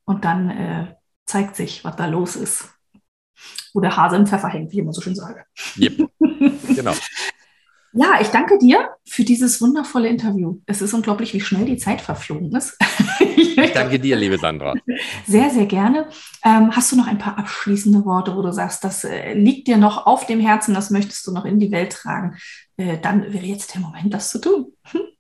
Und 0.06 0.26
dann 0.26 0.50
äh, 0.50 0.96
zeigt 1.28 1.56
sich, 1.56 1.84
was 1.86 1.96
da 1.96 2.08
los 2.08 2.36
ist. 2.36 2.70
Wo 3.76 3.82
der 3.82 3.96
Hase 3.96 4.16
im 4.16 4.26
Pfeffer 4.26 4.48
hängt, 4.48 4.72
wie 4.72 4.78
ich 4.78 4.82
immer 4.82 4.94
so 4.94 5.02
schön 5.02 5.16
sage. 5.16 5.46
Yep. 5.78 6.10
Genau. 6.76 6.94
Ja, 7.98 8.20
ich 8.20 8.28
danke 8.28 8.58
dir 8.58 8.90
für 9.06 9.24
dieses 9.24 9.62
wundervolle 9.62 10.10
Interview. 10.10 10.60
Es 10.66 10.82
ist 10.82 10.94
unglaublich, 10.94 11.34
wie 11.34 11.40
schnell 11.40 11.64
die 11.64 11.78
Zeit 11.78 12.02
verflogen 12.02 12.52
ist. 12.54 12.78
ich 13.38 13.56
danke 13.72 14.02
dir, 14.02 14.18
liebe 14.18 14.38
Sandra. 14.38 14.74
Sehr, 15.26 15.50
sehr 15.50 15.66
gerne. 15.66 16.10
Ähm, 16.44 16.76
hast 16.76 16.92
du 16.92 16.98
noch 16.98 17.08
ein 17.08 17.20
paar 17.20 17.38
abschließende 17.38 18.04
Worte, 18.04 18.36
wo 18.36 18.42
du 18.42 18.52
sagst, 18.52 18.84
das 18.84 19.06
äh, 19.06 19.34
liegt 19.34 19.70
dir 19.70 19.78
noch 19.78 20.08
auf 20.08 20.26
dem 20.26 20.42
Herzen, 20.42 20.74
das 20.74 20.90
möchtest 20.90 21.26
du 21.26 21.32
noch 21.32 21.46
in 21.46 21.58
die 21.58 21.72
Welt 21.72 21.94
tragen? 21.94 22.36
Äh, 22.76 22.98
dann 23.00 23.32
wäre 23.32 23.46
jetzt 23.46 23.74
der 23.74 23.80
Moment, 23.80 24.14
das 24.14 24.30
zu 24.30 24.42
tun. 24.42 24.74
Hm? 24.92 25.02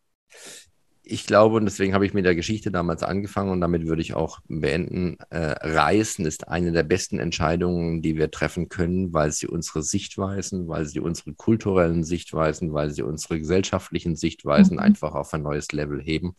ich 1.07 1.25
glaube, 1.25 1.57
und 1.57 1.65
deswegen 1.65 1.93
habe 1.93 2.05
ich 2.05 2.13
mit 2.13 2.25
der 2.25 2.35
Geschichte 2.35 2.71
damals 2.71 3.03
angefangen 3.03 3.51
und 3.51 3.61
damit 3.61 3.85
würde 3.85 4.01
ich 4.01 4.15
auch 4.15 4.39
beenden, 4.47 5.17
äh, 5.29 5.55
Reisen 5.61 6.25
ist 6.25 6.47
eine 6.47 6.71
der 6.71 6.83
besten 6.83 7.19
Entscheidungen, 7.19 8.01
die 8.01 8.17
wir 8.17 8.31
treffen 8.31 8.69
können, 8.69 9.13
weil 9.13 9.31
sie 9.31 9.47
unsere 9.47 9.83
Sichtweisen, 9.83 10.67
weil 10.67 10.85
sie 10.85 10.99
unsere 10.99 11.33
kulturellen 11.33 12.03
Sichtweisen, 12.03 12.73
weil 12.73 12.89
sie 12.91 13.03
unsere 13.03 13.39
gesellschaftlichen 13.39 14.15
Sichtweisen 14.15 14.77
mhm. 14.77 14.83
einfach 14.83 15.13
auf 15.13 15.33
ein 15.33 15.43
neues 15.43 15.71
Level 15.71 16.01
heben. 16.01 16.35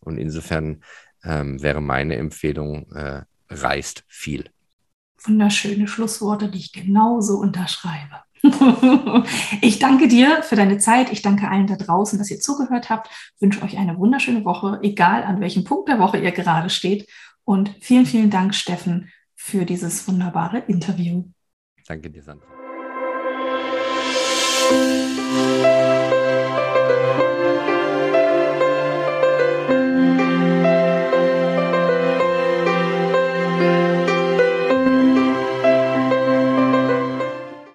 Und 0.00 0.18
insofern 0.18 0.82
ähm, 1.22 1.62
wäre 1.62 1.80
meine 1.80 2.16
Empfehlung, 2.16 2.90
äh, 2.92 3.22
reist 3.50 4.04
viel. 4.08 4.44
Wunderschöne 5.24 5.88
Schlussworte, 5.88 6.48
die 6.48 6.58
ich 6.58 6.72
genauso 6.72 7.38
unterschreibe. 7.38 8.22
Ich 9.60 9.78
danke 9.78 10.08
dir 10.08 10.42
für 10.42 10.56
deine 10.56 10.78
Zeit. 10.78 11.12
Ich 11.12 11.22
danke 11.22 11.48
allen 11.48 11.66
da 11.66 11.76
draußen, 11.76 12.18
dass 12.18 12.30
ihr 12.30 12.40
zugehört 12.40 12.90
habt. 12.90 13.08
Ich 13.36 13.42
wünsche 13.42 13.62
euch 13.62 13.78
eine 13.78 13.98
wunderschöne 13.98 14.44
Woche, 14.44 14.78
egal 14.82 15.24
an 15.24 15.40
welchem 15.40 15.64
Punkt 15.64 15.88
der 15.88 15.98
Woche 15.98 16.18
ihr 16.18 16.32
gerade 16.32 16.70
steht. 16.70 17.08
Und 17.44 17.74
vielen, 17.80 18.06
vielen 18.06 18.30
Dank, 18.30 18.54
Steffen, 18.54 19.10
für 19.34 19.64
dieses 19.64 20.06
wunderbare 20.06 20.58
Interview. 20.58 21.24
Danke 21.86 22.10
dir, 22.10 22.22
Sandra. 22.22 22.46